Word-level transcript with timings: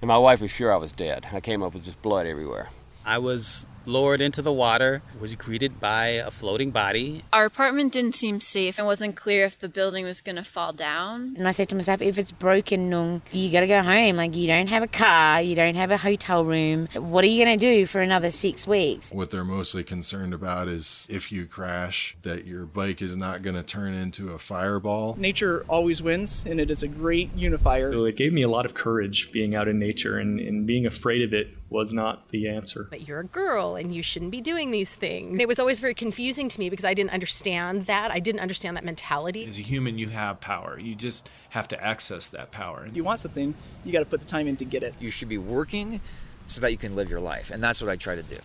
And 0.00 0.08
my 0.08 0.18
wife 0.18 0.40
was 0.40 0.50
sure 0.50 0.72
I 0.72 0.76
was 0.76 0.92
dead. 0.92 1.26
I 1.32 1.40
came 1.40 1.62
up 1.62 1.74
with 1.74 1.84
just 1.84 2.02
blood 2.02 2.26
everywhere. 2.26 2.68
I 3.04 3.18
was 3.18 3.66
lowered 3.86 4.20
into 4.20 4.42
the 4.42 4.52
water, 4.52 5.02
was 5.20 5.34
greeted 5.34 5.80
by 5.80 6.06
a 6.06 6.30
floating 6.30 6.70
body. 6.70 7.22
Our 7.32 7.44
apartment 7.44 7.92
didn't 7.92 8.14
seem 8.14 8.40
safe. 8.40 8.78
It 8.78 8.84
wasn't 8.84 9.16
clear 9.16 9.44
if 9.44 9.58
the 9.58 9.68
building 9.68 10.04
was 10.04 10.20
going 10.20 10.36
to 10.36 10.44
fall 10.44 10.72
down. 10.72 11.34
And 11.36 11.46
I 11.46 11.50
said 11.50 11.68
to 11.70 11.76
myself, 11.76 12.02
if 12.02 12.18
it's 12.18 12.32
broken, 12.32 12.90
Nung, 12.90 13.22
you 13.32 13.50
got 13.50 13.60
to 13.60 13.66
go 13.66 13.82
home. 13.82 14.16
Like, 14.16 14.34
you 14.34 14.46
don't 14.46 14.68
have 14.68 14.82
a 14.82 14.88
car, 14.88 15.40
you 15.40 15.54
don't 15.54 15.74
have 15.74 15.90
a 15.90 15.96
hotel 15.96 16.44
room. 16.44 16.88
What 16.94 17.24
are 17.24 17.28
you 17.28 17.44
going 17.44 17.58
to 17.58 17.66
do 17.66 17.86
for 17.86 18.00
another 18.00 18.30
six 18.30 18.66
weeks? 18.66 19.10
What 19.10 19.30
they're 19.30 19.44
mostly 19.44 19.84
concerned 19.84 20.34
about 20.34 20.68
is 20.68 21.06
if 21.10 21.30
you 21.30 21.46
crash, 21.46 22.16
that 22.22 22.46
your 22.46 22.66
bike 22.66 23.00
is 23.00 23.16
not 23.16 23.42
going 23.42 23.56
to 23.56 23.62
turn 23.62 23.94
into 23.94 24.32
a 24.32 24.38
fireball. 24.38 25.14
Nature 25.18 25.64
always 25.68 26.02
wins, 26.02 26.44
and 26.44 26.60
it 26.60 26.70
is 26.70 26.82
a 26.82 26.88
great 26.88 27.34
unifier. 27.34 27.92
So 27.92 28.04
it 28.04 28.16
gave 28.16 28.32
me 28.32 28.42
a 28.42 28.48
lot 28.48 28.66
of 28.66 28.74
courage 28.74 29.32
being 29.32 29.54
out 29.54 29.68
in 29.68 29.78
nature, 29.78 30.18
and, 30.18 30.40
and 30.40 30.66
being 30.66 30.86
afraid 30.86 31.22
of 31.22 31.32
it 31.32 31.48
was 31.68 31.92
not 31.92 32.28
the 32.30 32.48
answer. 32.48 32.86
But 32.90 33.08
you're 33.08 33.20
a 33.20 33.26
girl 33.26 33.75
and 33.76 33.94
you 33.94 34.02
shouldn't 34.02 34.30
be 34.30 34.40
doing 34.40 34.70
these 34.70 34.94
things. 34.94 35.40
It 35.40 35.48
was 35.48 35.58
always 35.58 35.78
very 35.78 35.94
confusing 35.94 36.48
to 36.48 36.58
me 36.58 36.68
because 36.70 36.84
I 36.84 36.94
didn't 36.94 37.12
understand 37.12 37.86
that. 37.86 38.10
I 38.10 38.18
didn't 38.18 38.40
understand 38.40 38.76
that 38.76 38.84
mentality. 38.84 39.46
As 39.46 39.58
a 39.58 39.62
human, 39.62 39.98
you 39.98 40.08
have 40.08 40.40
power. 40.40 40.78
You 40.78 40.94
just 40.94 41.30
have 41.50 41.68
to 41.68 41.84
access 41.84 42.28
that 42.30 42.50
power. 42.50 42.86
If 42.86 42.96
you 42.96 43.04
want 43.04 43.20
something, 43.20 43.54
you 43.84 43.92
got 43.92 44.00
to 44.00 44.06
put 44.06 44.20
the 44.20 44.26
time 44.26 44.46
in 44.48 44.56
to 44.56 44.64
get 44.64 44.82
it. 44.82 44.94
You 44.98 45.10
should 45.10 45.28
be 45.28 45.38
working 45.38 46.00
so 46.46 46.60
that 46.60 46.70
you 46.70 46.78
can 46.78 46.96
live 46.96 47.10
your 47.10 47.20
life. 47.20 47.50
And 47.50 47.62
that's 47.62 47.80
what 47.80 47.90
I 47.90 47.96
try 47.96 48.16
to 48.16 48.22
do. 48.22 48.36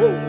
Woo. 0.00 0.27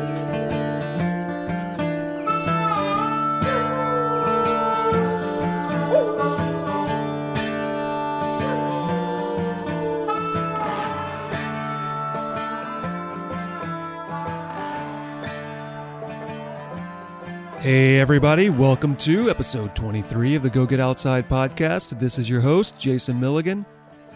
Everybody, 18.00 18.50
welcome 18.50 18.96
to 18.96 19.30
episode 19.30 19.76
23 19.76 20.36
of 20.36 20.44
the 20.44 20.50
Go 20.50 20.66
Get 20.66 20.80
Outside 20.80 21.28
podcast. 21.28 22.00
This 22.00 22.18
is 22.18 22.30
your 22.30 22.40
host, 22.40 22.80
Jason 22.80 23.20
Milligan. 23.20 23.66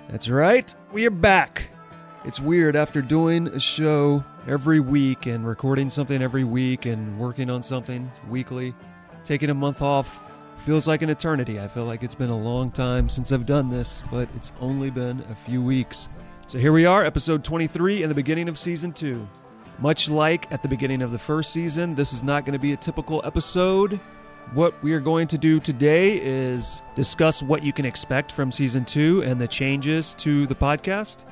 That's 0.07 0.29
right, 0.29 0.73
we 0.93 1.05
are 1.05 1.11
back. 1.11 1.69
It's 2.23 2.39
weird 2.39 2.77
after 2.77 3.01
doing 3.01 3.49
a 3.49 3.59
show 3.59 4.23
every 4.47 4.79
week 4.79 5.25
and 5.25 5.45
recording 5.45 5.89
something 5.89 6.21
every 6.21 6.45
week 6.45 6.85
and 6.85 7.19
working 7.19 7.49
on 7.49 7.61
something 7.61 8.09
weekly, 8.29 8.73
taking 9.25 9.49
a 9.49 9.53
month 9.53 9.81
off 9.81 10.21
feels 10.59 10.87
like 10.87 11.01
an 11.01 11.09
eternity. 11.09 11.59
I 11.59 11.67
feel 11.67 11.83
like 11.83 12.03
it's 12.03 12.15
been 12.15 12.29
a 12.29 12.37
long 12.37 12.71
time 12.71 13.09
since 13.09 13.33
I've 13.33 13.45
done 13.45 13.67
this, 13.67 14.01
but 14.09 14.29
it's 14.33 14.53
only 14.61 14.91
been 14.91 15.19
a 15.29 15.35
few 15.35 15.61
weeks. 15.61 16.07
So 16.47 16.57
here 16.57 16.71
we 16.71 16.85
are, 16.85 17.03
episode 17.03 17.43
23 17.43 18.03
in 18.03 18.07
the 18.07 18.15
beginning 18.15 18.47
of 18.47 18.57
season 18.57 18.93
2. 18.93 19.27
Much 19.79 20.09
like 20.09 20.51
at 20.51 20.61
the 20.61 20.67
beginning 20.67 21.01
of 21.01 21.11
the 21.11 21.19
first 21.19 21.51
season, 21.51 21.95
this 21.95 22.13
is 22.13 22.23
not 22.23 22.45
going 22.45 22.53
to 22.53 22.59
be 22.59 22.73
a 22.73 22.77
typical 22.77 23.21
episode. 23.25 23.99
What 24.53 24.81
we 24.83 24.93
are 24.93 24.99
going 24.99 25.27
to 25.29 25.37
do 25.37 25.59
today 25.59 26.17
is 26.21 26.81
discuss 26.95 27.41
what 27.41 27.63
you 27.63 27.73
can 27.73 27.85
expect 27.85 28.31
from 28.31 28.51
season 28.51 28.85
two 28.85 29.23
and 29.23 29.41
the 29.41 29.47
changes 29.47 30.13
to 30.15 30.45
the 30.45 30.55
podcast. 30.55 31.23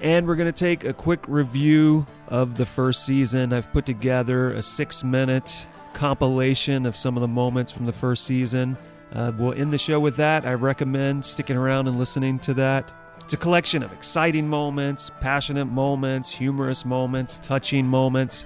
And 0.00 0.26
we're 0.26 0.36
going 0.36 0.52
to 0.52 0.58
take 0.58 0.84
a 0.84 0.92
quick 0.92 1.20
review 1.26 2.06
of 2.28 2.56
the 2.56 2.64
first 2.64 3.04
season. 3.04 3.52
I've 3.52 3.70
put 3.72 3.86
together 3.86 4.52
a 4.52 4.62
six 4.62 5.02
minute 5.02 5.66
compilation 5.92 6.86
of 6.86 6.96
some 6.96 7.16
of 7.16 7.20
the 7.20 7.28
moments 7.28 7.72
from 7.72 7.86
the 7.86 7.92
first 7.92 8.24
season. 8.24 8.78
Uh, 9.12 9.32
we'll 9.36 9.52
end 9.54 9.72
the 9.72 9.78
show 9.78 9.98
with 9.98 10.16
that. 10.16 10.46
I 10.46 10.54
recommend 10.54 11.24
sticking 11.24 11.56
around 11.56 11.88
and 11.88 11.98
listening 11.98 12.38
to 12.40 12.54
that. 12.54 12.92
It's 13.30 13.34
a 13.36 13.38
collection 13.38 13.84
of 13.84 13.92
exciting 13.92 14.48
moments, 14.48 15.12
passionate 15.20 15.66
moments, 15.66 16.32
humorous 16.32 16.84
moments, 16.84 17.38
touching 17.38 17.86
moments. 17.86 18.44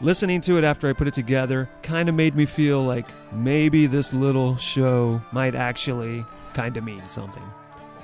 Listening 0.00 0.40
to 0.40 0.56
it 0.56 0.64
after 0.64 0.88
I 0.88 0.94
put 0.94 1.06
it 1.06 1.12
together 1.12 1.68
kind 1.82 2.08
of 2.08 2.14
made 2.14 2.34
me 2.34 2.46
feel 2.46 2.82
like 2.82 3.04
maybe 3.30 3.84
this 3.84 4.14
little 4.14 4.56
show 4.56 5.20
might 5.32 5.54
actually 5.54 6.24
kind 6.54 6.78
of 6.78 6.84
mean 6.84 7.06
something. 7.10 7.42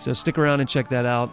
So 0.00 0.12
stick 0.12 0.36
around 0.36 0.60
and 0.60 0.68
check 0.68 0.90
that 0.90 1.06
out. 1.06 1.30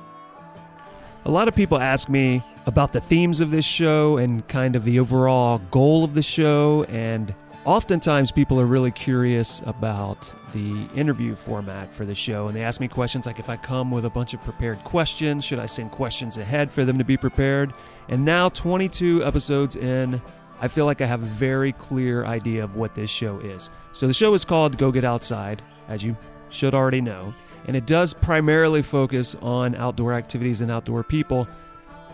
A 1.26 1.30
lot 1.30 1.50
of 1.50 1.56
people 1.56 1.78
ask 1.78 2.08
me 2.08 2.42
about 2.66 2.94
the 2.94 3.02
themes 3.02 3.42
of 3.42 3.52
this 3.52 3.66
show 3.66 4.16
and 4.16 4.48
kind 4.48 4.78
of 4.78 4.86
the 4.86 4.98
overall 5.02 5.58
goal 5.72 6.06
of 6.06 6.14
the 6.14 6.22
show, 6.22 6.86
and 6.86 7.36
oftentimes 7.70 8.32
people 8.32 8.60
are 8.60 8.66
really 8.66 8.90
curious 8.90 9.62
about 9.68 10.34
the 10.54 10.88
interview 10.96 11.36
format 11.36 11.94
for 11.94 12.04
the 12.04 12.16
show 12.16 12.48
and 12.48 12.56
they 12.56 12.64
ask 12.64 12.82
me 12.82 12.88
questions 12.88 13.28
like 13.28 13.38
if 13.38 13.48
I 13.48 13.58
come 13.58 13.92
with 13.92 14.06
a 14.06 14.10
bunch 14.10 14.34
of 14.34 14.42
prepared 14.42 14.84
questions, 14.84 15.46
should 15.46 15.60
I 15.60 15.68
send 15.68 15.92
questions 15.92 16.40
ahead 16.40 16.72
for 16.72 16.84
them 16.84 16.98
to 16.98 17.04
be 17.04 17.16
prepared? 17.16 17.72
And 18.08 18.26
now 18.26 18.50
22 18.50 19.24
episodes 19.24 19.76
in, 19.76 20.20
I 20.60 20.68
feel 20.68 20.88
like 20.88 21.02
I 21.02 21.06
have 21.06 21.22
a 21.22 21.28
very 21.28 21.74
clear 21.74 22.26
idea 22.26 22.64
of 22.64 22.76
what 22.76 22.96
this 22.96 23.12
show 23.12 23.38
is. 23.38 23.70
So 23.92 24.08
the 24.08 24.16
show 24.16 24.34
is 24.34 24.44
called 24.44 24.80
Go 24.80 24.92
Get 24.92 25.04
Outside, 25.04 25.62
as 25.90 26.04
you 26.04 26.18
should 26.50 26.74
already 26.74 27.02
know, 27.02 27.36
and 27.68 27.78
it 27.78 27.86
does 27.86 28.16
primarily 28.16 28.82
focus 28.82 29.36
on 29.44 29.76
outdoor 29.76 30.14
activities 30.14 30.62
and 30.62 30.72
outdoor 30.72 31.04
people, 31.04 31.48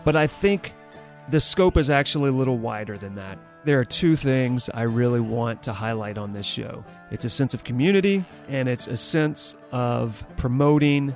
but 0.04 0.16
I 0.16 0.26
think 0.26 0.74
the 1.28 1.40
scope 1.40 1.76
is 1.76 1.90
actually 1.90 2.30
a 2.30 2.32
little 2.32 2.58
wider 2.58 2.96
than 2.96 3.14
that 3.16 3.38
there 3.66 3.80
are 3.80 3.84
two 3.84 4.14
things 4.14 4.70
I 4.72 4.82
really 4.82 5.18
want 5.18 5.64
to 5.64 5.72
highlight 5.72 6.18
on 6.18 6.32
this 6.32 6.46
show 6.46 6.84
it's 7.10 7.24
a 7.24 7.30
sense 7.30 7.54
of 7.54 7.62
community, 7.62 8.24
and 8.48 8.68
it's 8.68 8.88
a 8.88 8.96
sense 8.96 9.54
of 9.70 10.24
promoting 10.36 11.14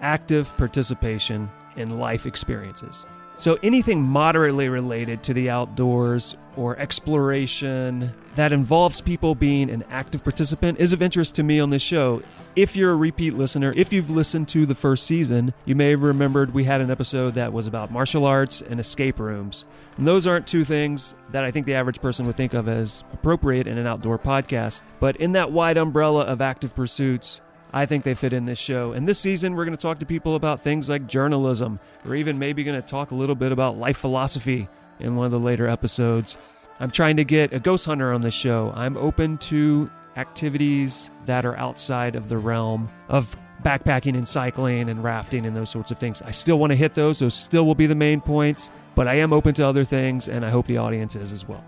active 0.00 0.54
participation 0.58 1.50
in 1.76 1.98
life 1.98 2.26
experiences. 2.26 3.06
So, 3.36 3.58
anything 3.62 4.02
moderately 4.02 4.68
related 4.68 5.22
to 5.24 5.34
the 5.34 5.48
outdoors 5.48 6.36
or 6.56 6.78
exploration 6.78 8.12
that 8.34 8.52
involves 8.52 9.00
people 9.00 9.34
being 9.34 9.70
an 9.70 9.84
active 9.90 10.22
participant 10.22 10.78
is 10.78 10.92
of 10.92 11.02
interest 11.02 11.34
to 11.34 11.42
me 11.42 11.60
on 11.60 11.70
this 11.70 11.82
show. 11.82 12.22
If 12.56 12.76
you're 12.76 12.92
a 12.92 12.96
repeat 12.96 13.34
listener, 13.34 13.72
if 13.76 13.92
you've 13.92 14.10
listened 14.10 14.48
to 14.48 14.66
the 14.66 14.74
first 14.74 15.06
season, 15.06 15.54
you 15.64 15.74
may 15.74 15.90
have 15.90 16.02
remembered 16.02 16.52
we 16.52 16.64
had 16.64 16.80
an 16.80 16.90
episode 16.90 17.34
that 17.34 17.52
was 17.52 17.66
about 17.66 17.92
martial 17.92 18.24
arts 18.24 18.60
and 18.60 18.80
escape 18.80 19.18
rooms. 19.18 19.64
And 19.96 20.06
those 20.06 20.26
aren't 20.26 20.46
two 20.46 20.64
things 20.64 21.14
that 21.30 21.44
I 21.44 21.50
think 21.50 21.66
the 21.66 21.74
average 21.74 22.00
person 22.00 22.26
would 22.26 22.36
think 22.36 22.54
of 22.54 22.68
as 22.68 23.04
appropriate 23.12 23.66
in 23.66 23.78
an 23.78 23.86
outdoor 23.86 24.18
podcast. 24.18 24.82
But 24.98 25.16
in 25.16 25.32
that 25.32 25.52
wide 25.52 25.76
umbrella 25.76 26.24
of 26.24 26.40
active 26.40 26.74
pursuits, 26.74 27.40
I 27.72 27.86
think 27.86 28.04
they 28.04 28.14
fit 28.14 28.32
in 28.32 28.44
this 28.44 28.58
show. 28.58 28.92
And 28.92 29.06
this 29.06 29.20
season, 29.20 29.54
we're 29.54 29.64
going 29.64 29.76
to 29.76 29.82
talk 29.82 30.00
to 30.00 30.06
people 30.06 30.34
about 30.34 30.60
things 30.60 30.88
like 30.88 31.06
journalism, 31.06 31.78
or 32.04 32.16
even 32.16 32.38
maybe 32.38 32.64
going 32.64 32.80
to 32.80 32.86
talk 32.86 33.12
a 33.12 33.14
little 33.14 33.36
bit 33.36 33.52
about 33.52 33.78
life 33.78 33.96
philosophy 33.96 34.68
in 35.00 35.16
one 35.16 35.26
of 35.26 35.32
the 35.32 35.38
later 35.38 35.66
episodes. 35.66 36.36
I'm 36.78 36.90
trying 36.90 37.16
to 37.16 37.24
get 37.24 37.52
a 37.52 37.60
ghost 37.60 37.84
hunter 37.84 38.12
on 38.12 38.22
the 38.22 38.30
show. 38.30 38.72
I'm 38.74 38.96
open 38.96 39.38
to 39.38 39.90
activities 40.16 41.10
that 41.26 41.44
are 41.44 41.56
outside 41.56 42.16
of 42.16 42.28
the 42.28 42.38
realm 42.38 42.88
of 43.08 43.36
backpacking 43.62 44.16
and 44.16 44.26
cycling 44.26 44.88
and 44.88 45.04
rafting 45.04 45.46
and 45.46 45.54
those 45.56 45.70
sorts 45.70 45.90
of 45.90 45.98
things. 45.98 46.22
I 46.22 46.30
still 46.30 46.58
want 46.58 46.70
to 46.70 46.76
hit 46.76 46.94
those, 46.94 47.18
those 47.18 47.34
still 47.34 47.66
will 47.66 47.74
be 47.74 47.86
the 47.86 47.94
main 47.94 48.20
points, 48.20 48.70
but 48.94 49.06
I 49.06 49.16
am 49.16 49.32
open 49.32 49.54
to 49.54 49.66
other 49.66 49.84
things, 49.84 50.28
and 50.28 50.44
I 50.44 50.50
hope 50.50 50.66
the 50.66 50.78
audience 50.78 51.14
is 51.16 51.32
as 51.32 51.46
well. 51.46 51.64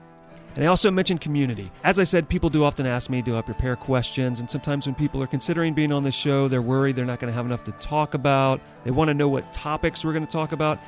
And 0.54 0.64
I 0.64 0.66
also 0.68 0.90
mentioned 0.90 1.22
community. 1.22 1.70
As 1.82 1.98
I 1.98 2.04
said, 2.04 2.28
people 2.28 2.50
do 2.50 2.64
often 2.64 2.86
ask 2.86 3.08
me, 3.08 3.22
do 3.22 3.38
I 3.38 3.42
prepare 3.42 3.74
questions? 3.74 4.38
And 4.38 4.50
sometimes 4.50 4.86
when 4.86 4.94
people 4.94 5.22
are 5.22 5.26
considering 5.26 5.72
being 5.72 5.92
on 5.92 6.02
the 6.02 6.12
show, 6.12 6.46
they're 6.46 6.60
worried 6.60 6.96
they're 6.96 7.06
not 7.06 7.20
going 7.20 7.30
to 7.30 7.34
have 7.34 7.46
enough 7.46 7.64
to 7.64 7.72
talk 7.72 8.12
about. 8.12 8.60
They 8.84 8.90
want 8.90 9.08
to 9.08 9.14
know 9.14 9.28
what 9.28 9.50
topics 9.52 10.04
we're 10.04 10.12
going 10.12 10.26
to 10.26 10.32
talk 10.32 10.52
about. 10.52 10.78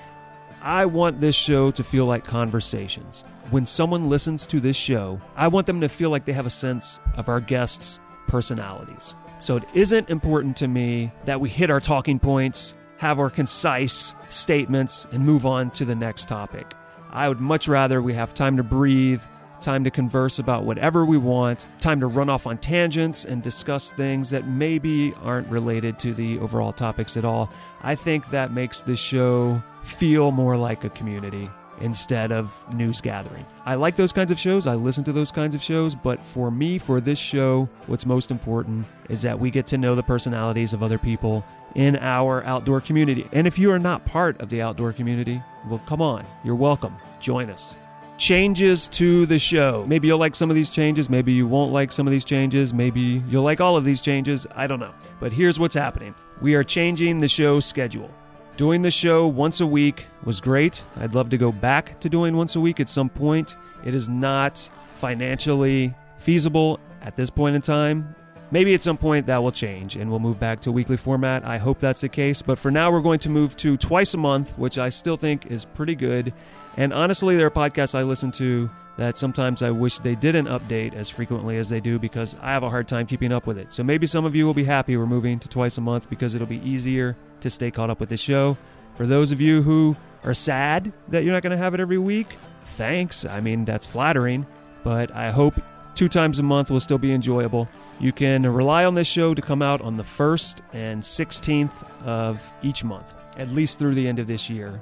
I 0.64 0.86
want 0.86 1.20
this 1.20 1.36
show 1.36 1.70
to 1.72 1.84
feel 1.84 2.06
like 2.06 2.25
conversations. 2.25 3.22
When 3.50 3.66
someone 3.66 4.08
listens 4.08 4.47
to 4.47 4.60
this 4.60 4.76
show, 4.76 5.20
I 5.36 5.48
want 5.48 5.66
them 5.66 5.82
to 5.82 5.91
feel 5.91 6.08
like 6.08 6.25
they 6.25 6.32
have 6.32 6.47
a 6.47 6.50
sense 6.50 7.00
of 7.19 7.28
our 7.28 7.38
guests' 7.38 8.00
personalities. 8.28 9.14
So 9.41 9.56
it 9.56 9.64
isn't 9.74 10.08
important 10.08 10.56
to 10.56 10.66
me 10.66 11.12
that 11.26 11.38
we 11.38 11.50
hit 11.50 11.68
our 11.68 11.80
talking 11.80 12.18
points, 12.18 12.74
have 12.97 13.21
our 13.21 13.28
concise 13.28 14.15
statements, 14.30 15.06
and 15.12 15.27
move 15.27 15.44
on 15.44 15.71
to 15.72 15.84
the 15.84 15.94
next 15.94 16.28
topic. 16.28 16.72
I 17.10 17.28
would 17.28 17.41
much 17.41 17.68
rather 17.68 18.00
we 18.00 18.15
have 18.15 18.33
time 18.33 18.56
to 18.56 18.62
breathe, 18.62 19.22
time 19.65 19.83
to 19.84 19.91
converse 19.91 20.39
about 20.39 20.65
whatever 20.65 21.05
we 21.05 21.16
want, 21.16 21.66
time 21.81 21.99
to 22.01 22.07
run 22.07 22.28
off 22.28 22.47
on 22.47 22.59
tangents 22.59 23.25
and 23.25 23.43
discuss 23.43 23.91
things 23.91 24.31
that 24.31 24.47
maybe 24.47 25.13
aren't 25.22 25.49
related 25.49 25.99
to 25.99 26.13
the 26.13 26.39
overall 26.39 26.72
topics 26.72 27.16
at 27.16 27.25
all. 27.25 27.51
I 27.83 27.95
think 27.95 28.31
that 28.31 28.53
makes 28.53 28.83
this 28.83 29.01
show 29.01 29.63
feel 29.83 30.31
more 30.31 30.57
like 30.57 30.84
a 30.84 30.91
community 30.91 31.51
instead 31.81 32.31
of 32.31 32.55
news 32.75 33.01
gathering. 33.01 33.45
I 33.65 33.75
like 33.75 33.97
those 33.97 34.13
kinds 34.13 34.31
of 34.31 34.39
shows, 34.39 34.66
I 34.66 34.75
listen 34.75 35.03
to 35.05 35.13
those 35.13 35.33
kinds 35.33 35.55
of 35.55 35.63
shows, 35.63 35.95
but 35.95 36.22
for 36.22 36.51
me, 36.51 36.78
for 36.78 37.01
this 37.01 37.19
show, 37.19 37.69
what's 37.87 38.07
most 38.07 38.31
important 38.31 38.87
is 39.09 39.22
that 39.22 39.41
we 39.41 39.51
get 39.51 39.66
to 39.69 39.78
know 39.78 39.95
the 39.95 40.03
personalities 40.03 40.72
of 40.72 40.83
other 40.83 40.99
people 40.99 41.45
in 41.75 41.97
our 41.97 42.45
outdoor 42.45 42.81
community. 42.81 43.27
And 43.33 43.47
if 43.47 43.59
you 43.59 43.72
are 43.72 43.78
not 43.78 44.05
part 44.05 44.41
of 44.41 44.51
the 44.51 44.63
outdoor 44.63 44.93
community, 44.93 45.43
well, 45.69 45.83
come 45.87 46.01
on, 46.01 46.25
you're 46.45 46.55
welcome. 46.55 46.95
Join 47.19 47.51
us. 47.51 47.77
Changes 48.19 48.89
to 48.91 49.27
the 49.27 49.39
show. 49.39 49.84
Maybe 49.87 50.09
you'll 50.09 50.19
like 50.19 50.34
some 50.34 50.51
of 50.51 50.57
these 50.57 50.71
changes, 50.71 51.11
maybe 51.11 51.33
you 51.33 51.47
won't 51.47 51.72
like 51.72 51.93
some 51.93 52.07
of 52.07 52.11
these 52.11 52.25
changes, 52.25 52.72
maybe 52.72 53.22
you'll 53.28 53.43
like 53.43 53.61
all 53.61 53.77
of 53.77 53.84
these 53.84 54.03
changes. 54.03 54.47
I 54.55 54.66
don't 54.66 54.81
know. 54.81 54.95
But 55.21 55.33
here's 55.33 55.59
what's 55.59 55.75
happening 55.75 56.15
we 56.41 56.55
are 56.55 56.65
changing 56.65 57.19
the 57.19 57.28
show 57.28 57.61
schedule. 57.61 58.11
Doing 58.57 58.83
the 58.83 58.91
show 58.91 59.27
once 59.27 59.61
a 59.61 59.66
week 59.66 60.07
was 60.22 60.41
great. 60.41 60.84
I'd 60.97 61.15
love 61.15 61.28
to 61.31 61.37
go 61.37 61.51
back 61.51 61.99
to 62.01 62.09
doing 62.09 62.37
once 62.37 62.55
a 62.55 62.61
week 62.61 62.78
at 62.78 62.89
some 62.89 63.09
point. 63.09 63.57
It 63.84 63.95
is 63.95 64.09
not 64.09 64.71
financially 64.95 65.93
feasible 66.19 66.78
at 67.03 67.16
this 67.16 67.31
point 67.31 67.57
in 67.57 67.63
time. 67.63 68.15
Maybe 68.53 68.72
at 68.75 68.83
some 68.83 68.97
point 68.97 69.27
that 69.27 69.43
will 69.43 69.51
change 69.51 69.97
and 69.97 70.09
we'll 70.09 70.21
move 70.21 70.39
back 70.39 70.61
to 70.61 70.71
weekly 70.71 70.97
format. 70.97 71.45
I 71.45 71.59
hope 71.59 71.81
that's 71.81 72.03
the 72.03 72.09
case. 72.09 72.43
But 72.43 72.59
for 72.59 72.71
now, 72.71 72.93
we're 72.93 73.01
going 73.01 73.19
to 73.21 73.28
move 73.28 73.57
to 73.57 73.77
twice 73.77 74.15
a 74.15 74.19
month, 74.19 74.57
which 74.57 74.78
I 74.78 74.91
still 74.91 75.16
think 75.16 75.47
is 75.47 75.65
pretty 75.65 75.97
good. 75.97 76.33
And 76.76 76.92
honestly, 76.92 77.36
there 77.36 77.47
are 77.47 77.50
podcasts 77.50 77.94
I 77.94 78.03
listen 78.03 78.30
to 78.32 78.71
that 78.97 79.18
sometimes 79.18 79.62
I 79.62 79.71
wish 79.71 79.98
they 79.98 80.15
didn't 80.15 80.47
update 80.47 80.94
as 80.94 81.10
frequently 81.10 81.56
as 81.59 81.68
they 81.68 81.80
do 81.80 81.98
because 81.98 82.36
I 82.41 82.53
have 82.53 82.62
a 82.62 82.71
hard 82.71 82.86
time 82.86 83.06
keeping 83.06 83.32
up 83.32 83.47
with 83.47 83.59
it. 83.59 83.72
So 83.72 83.82
maybe 83.82 84.06
some 84.06 84.24
of 84.24 84.36
you 84.36 84.47
will 84.47 84.54
be 84.54 84.65
happy 84.65 84.97
we're 84.97 85.06
moving 85.06 85.38
to 85.41 85.48
twice 85.48 85.78
a 85.78 85.80
month 85.80 86.09
because 86.09 86.34
it'll 86.34 86.47
be 86.47 86.68
easier 86.68 87.16
to 87.41 87.50
stay 87.50 87.71
caught 87.71 87.91
up 87.91 88.00
with 88.00 88.09
the 88.09 88.16
show. 88.16 88.56
For 88.94 89.06
those 89.06 89.32
of 89.32 89.41
you 89.41 89.62
who 89.62 89.97
are 90.22 90.34
sad 90.34 90.92
that 91.09 91.24
you're 91.24 91.32
not 91.32 91.42
going 91.42 91.50
to 91.50 91.62
have 91.62 91.74
it 91.74 91.80
every 91.80 91.98
week, 91.98 92.36
thanks. 92.65 93.24
I 93.24 93.41
mean, 93.41 93.65
that's 93.65 93.86
flattering, 93.86 94.47
but 94.84 95.10
I 95.12 95.30
hope 95.32 95.54
two 95.94 96.09
times 96.09 96.38
a 96.38 96.44
month 96.44 96.70
will 96.70 96.80
still 96.80 96.98
be 96.98 97.12
enjoyable. 97.12 97.68
You 97.98 98.12
can 98.12 98.42
rely 98.47 98.84
on 98.84 98.94
this 98.94 99.06
show 99.09 99.34
to 99.34 99.42
come 99.42 99.62
out 99.62 99.80
on 99.80 99.97
the 99.97 100.04
1st 100.04 100.60
and 100.72 101.03
16th 101.03 102.04
of 102.04 102.53
each 102.62 102.84
month, 102.84 103.15
at 103.36 103.48
least 103.48 103.78
through 103.78 103.94
the 103.94 104.06
end 104.06 104.18
of 104.18 104.27
this 104.28 104.48
year. 104.48 104.80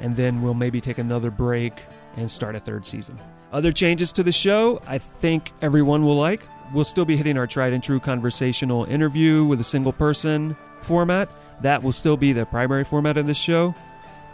And 0.00 0.16
then 0.16 0.42
we'll 0.42 0.54
maybe 0.54 0.80
take 0.80 0.98
another 0.98 1.30
break 1.30 1.74
and 2.16 2.30
start 2.30 2.54
a 2.54 2.60
third 2.60 2.86
season. 2.86 3.18
Other 3.52 3.72
changes 3.72 4.12
to 4.12 4.22
the 4.22 4.32
show, 4.32 4.80
I 4.86 4.98
think 4.98 5.52
everyone 5.62 6.04
will 6.04 6.16
like. 6.16 6.42
We'll 6.72 6.84
still 6.84 7.04
be 7.04 7.16
hitting 7.16 7.38
our 7.38 7.46
tried 7.46 7.72
and 7.72 7.82
true 7.82 8.00
conversational 8.00 8.84
interview 8.84 9.44
with 9.44 9.60
a 9.60 9.64
single 9.64 9.92
person 9.92 10.56
format. 10.80 11.28
That 11.62 11.82
will 11.82 11.92
still 11.92 12.16
be 12.16 12.32
the 12.32 12.46
primary 12.46 12.84
format 12.84 13.16
of 13.16 13.26
the 13.26 13.34
show. 13.34 13.74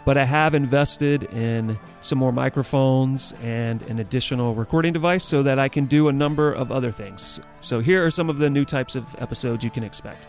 But 0.03 0.17
I 0.17 0.25
have 0.25 0.55
invested 0.55 1.23
in 1.25 1.77
some 2.01 2.17
more 2.17 2.31
microphones 2.31 3.33
and 3.43 3.83
an 3.83 3.99
additional 3.99 4.55
recording 4.55 4.93
device 4.93 5.23
so 5.23 5.43
that 5.43 5.59
I 5.59 5.69
can 5.69 5.85
do 5.85 6.07
a 6.07 6.11
number 6.11 6.51
of 6.51 6.71
other 6.71 6.91
things. 6.91 7.39
So 7.59 7.79
here 7.79 8.03
are 8.03 8.09
some 8.09 8.27
of 8.27 8.39
the 8.39 8.49
new 8.49 8.65
types 8.65 8.95
of 8.95 9.05
episodes 9.19 9.63
you 9.63 9.69
can 9.69 9.83
expect. 9.83 10.25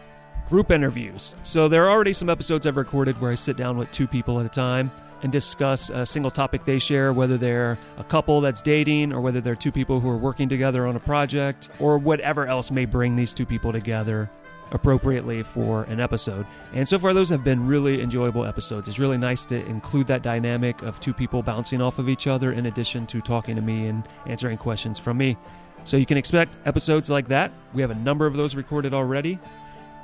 Group 0.51 0.71
interviews. 0.71 1.35
So 1.43 1.69
there 1.69 1.85
are 1.85 1.91
already 1.91 2.13
some 2.13 2.29
episodes 2.29 2.67
I've 2.67 2.77
recorded 2.77 3.19
where 3.19 3.33
I 3.33 3.37
sit 3.37 3.57
down 3.57 3.79
with 3.79 3.91
two 3.91 4.07
people 4.07 4.39
at 4.39 4.45
a 4.45 4.51
time 4.51 4.91
and 5.23 5.33
discuss 5.33 5.91
a 5.91 6.05
single 6.05 6.31
topic 6.31 6.65
they 6.65 6.79
share, 6.79 7.13
whether 7.13 7.39
they're 7.39 7.79
a 7.99 8.05
couple 8.05 8.41
that's 8.41 8.61
dating 8.61 9.13
or 9.13 9.21
whether 9.21 9.41
they're 9.41 9.55
two 9.55 9.73
people 9.73 10.01
who 10.01 10.09
are 10.09 10.17
working 10.17 10.49
together 10.49 10.87
on 10.87 10.97
a 10.97 11.01
project 11.01 11.69
or 11.79 11.99
whatever 11.99 12.47
else 12.47 12.71
may 12.71 12.85
bring 12.85 13.17
these 13.17 13.33
two 13.33 13.47
people 13.47 13.73
together 13.73 14.31
appropriately 14.73 15.43
for 15.43 15.85
an 15.85 16.01
episode. 16.01 16.47
And 16.73 16.89
so 16.89 16.99
far, 16.99 17.13
those 17.13 17.29
have 17.29 17.45
been 17.45 17.67
really 17.67 18.03
enjoyable 18.03 18.45
episodes. 18.45 18.89
It's 18.89 18.99
really 18.99 19.19
nice 19.19 19.47
to 19.47 19.65
include 19.67 20.07
that 20.07 20.23
dynamic 20.23 20.83
of 20.83 20.99
two 20.99 21.13
people 21.13 21.43
bouncing 21.43 21.81
off 21.83 21.99
of 21.99 22.09
each 22.09 22.27
other 22.27 22.53
in 22.53 22.67
addition 22.67 23.07
to 23.09 23.21
talking 23.21 23.55
to 23.57 23.63
me 23.63 23.87
and 23.87 24.03
answering 24.27 24.57
questions 24.57 24.99
from 24.99 25.19
me. 25.19 25.37
So 25.85 25.97
you 25.97 26.07
can 26.07 26.17
expect 26.17 26.57
episodes 26.65 27.11
like 27.11 27.29
that. 27.29 27.53
We 27.75 27.83
have 27.83 27.91
a 27.91 27.97
number 27.97 28.27
of 28.27 28.35
those 28.35 28.55
recorded 28.55 28.95
already. 28.95 29.39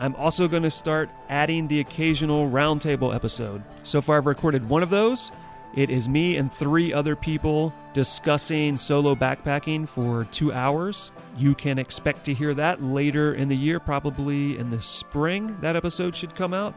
I'm 0.01 0.15
also 0.15 0.47
going 0.47 0.63
to 0.63 0.71
start 0.71 1.11
adding 1.29 1.67
the 1.67 1.81
occasional 1.81 2.49
roundtable 2.49 3.15
episode. 3.15 3.63
So 3.83 4.01
far, 4.01 4.19
I've 4.19 4.27
recorded 4.27 4.69
one 4.69 4.83
of 4.83 4.91
those. 4.91 5.33
It 5.75 5.91
is 5.91 6.09
me 6.09 6.37
and 6.37 6.53
three 6.53 6.93
other 6.93 7.15
people 7.15 7.75
discussing 7.93 8.79
solo 8.79 9.15
backpacking 9.15 9.89
for 9.89 10.25
two 10.31 10.53
hours. 10.53 11.11
You 11.37 11.55
can 11.55 11.79
expect 11.79 12.25
to 12.25 12.35
hear 12.35 12.55
that 12.55 12.83
later 12.83 13.35
in 13.35 13.49
the 13.49 13.57
year, 13.57 13.79
probably 13.81 14.57
in 14.59 14.69
the 14.69 14.81
spring. 14.81 15.57
That 15.61 15.77
episode 15.77 16.17
should 16.17 16.35
come 16.35 16.55
out. 16.55 16.75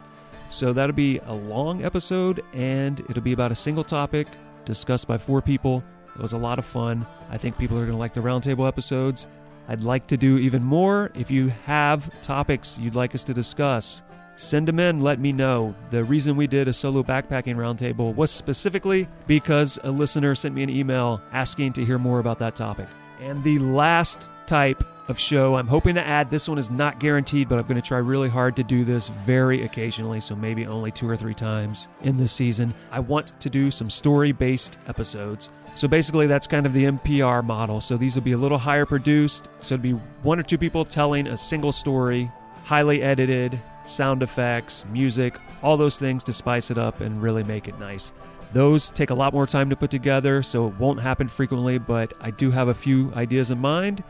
So 0.50 0.74
that'll 0.74 0.96
be 0.96 1.20
a 1.20 1.34
long 1.34 1.84
episode 1.86 2.42
and 2.54 3.00
it'll 3.02 3.24
be 3.24 3.34
about 3.34 3.52
a 3.52 3.56
single 3.56 3.84
topic 3.86 4.28
discussed 4.66 5.08
by 5.08 5.18
four 5.18 5.42
people. 5.42 5.84
It 6.16 6.22
was 6.22 6.34
a 6.34 6.38
lot 6.38 6.60
of 6.60 6.66
fun. 6.66 7.08
I 7.30 7.38
think 7.38 7.58
people 7.58 7.78
are 7.78 7.86
going 7.86 7.94
to 7.94 7.98
like 7.98 8.14
the 8.14 8.22
roundtable 8.22 8.68
episodes. 8.68 9.28
I'd 9.68 9.84
like 9.84 10.08
to 10.08 10.18
do 10.18 10.38
even 10.38 10.64
more. 10.64 11.12
If 11.16 11.32
you 11.32 11.50
have 11.66 12.10
topics 12.22 12.78
you'd 12.78 12.96
like 12.96 13.16
us 13.16 13.24
to 13.26 13.34
discuss, 13.34 14.02
send 14.36 14.68
them 14.68 14.80
in, 14.80 15.02
let 15.02 15.20
me 15.20 15.32
know. 15.32 15.76
The 15.90 16.04
reason 16.04 16.36
we 16.36 16.48
did 16.48 16.68
a 16.68 16.74
solo 16.74 17.04
backpacking 17.04 17.56
roundtable 17.56 18.16
was 18.16 18.32
specifically 18.32 19.08
because 19.28 19.80
a 19.84 19.92
listener 19.92 20.36
sent 20.36 20.56
me 20.56 20.64
an 20.64 20.70
email 20.70 21.22
asking 21.32 21.74
to 21.74 21.86
hear 21.86 21.98
more 21.98 22.20
about 22.20 22.40
that 22.40 22.56
topic. 22.56 22.88
And 23.22 23.44
the 23.44 23.60
last 23.60 24.30
type 24.48 24.84
of 25.08 25.20
show 25.20 25.56
I'm 25.56 25.68
hoping 25.68 25.96
to 25.96 26.06
add, 26.06 26.32
this 26.32 26.50
one 26.50 26.58
is 26.58 26.72
not 26.72 27.00
guaranteed, 27.00 27.50
but 27.50 27.60
I'm 27.60 27.68
going 27.68 27.80
to 27.80 27.88
try 27.88 28.00
really 28.00 28.30
hard 28.30 28.56
to 28.56 28.64
do 28.64 28.84
this 28.84 29.10
very 29.10 29.64
occasionally, 29.64 30.22
so 30.22 30.36
maybe 30.36 30.66
only 30.66 30.92
two 30.92 31.08
or 31.08 31.16
three 31.16 31.34
times 31.34 31.88
in 32.02 32.18
this 32.18 32.32
season. 32.32 32.74
I 32.92 33.00
want 33.00 33.40
to 33.42 33.50
do 33.50 33.70
some 33.70 33.90
story 33.90 34.32
based 34.32 34.80
episodes. 34.88 35.50
So 35.76 35.88
basically, 35.88 36.28
that's 36.28 36.48
kind 36.48 36.66
of 36.66 36.74
the 36.74 36.86
NPR 36.86 37.44
model. 37.44 37.82
So 37.82 37.98
these 37.98 38.16
will 38.16 38.24
be 38.24 38.34
a 38.34 38.38
little 38.38 38.58
higher 38.58 38.86
produced. 38.86 39.50
So 39.60 39.76
it'd 39.76 39.82
be 39.82 39.94
one 40.24 40.40
or 40.40 40.44
two 40.44 40.58
people 40.58 40.86
telling 40.86 41.28
a 41.28 41.38
single 41.38 41.72
story, 41.72 42.30
highly 42.64 43.02
edited, 43.02 43.60
sound 43.86 44.22
effects, 44.22 44.86
music, 44.92 45.38
all 45.64 45.78
those 45.78 45.98
things 45.98 46.24
to 46.26 46.34
spice 46.34 46.72
it 46.72 46.78
up 46.78 47.02
and 47.02 47.22
really 47.22 47.44
make 47.44 47.68
it 47.68 47.80
nice. 47.80 48.12
Those 48.54 48.92
take 48.92 49.12
a 49.12 49.16
lot 49.16 49.34
more 49.34 49.48
time 49.48 49.70
to 49.70 49.76
put 49.76 49.90
together, 49.92 50.44
so 50.44 50.68
it 50.68 50.78
won't 50.78 51.00
happen 51.00 51.30
frequently, 51.30 51.78
but 51.78 52.14
I 52.20 52.32
do 52.32 52.52
have 52.52 52.68
a 52.68 52.74
few 52.74 53.12
ideas 53.16 53.50
in 53.50 53.60
mind, 53.60 54.04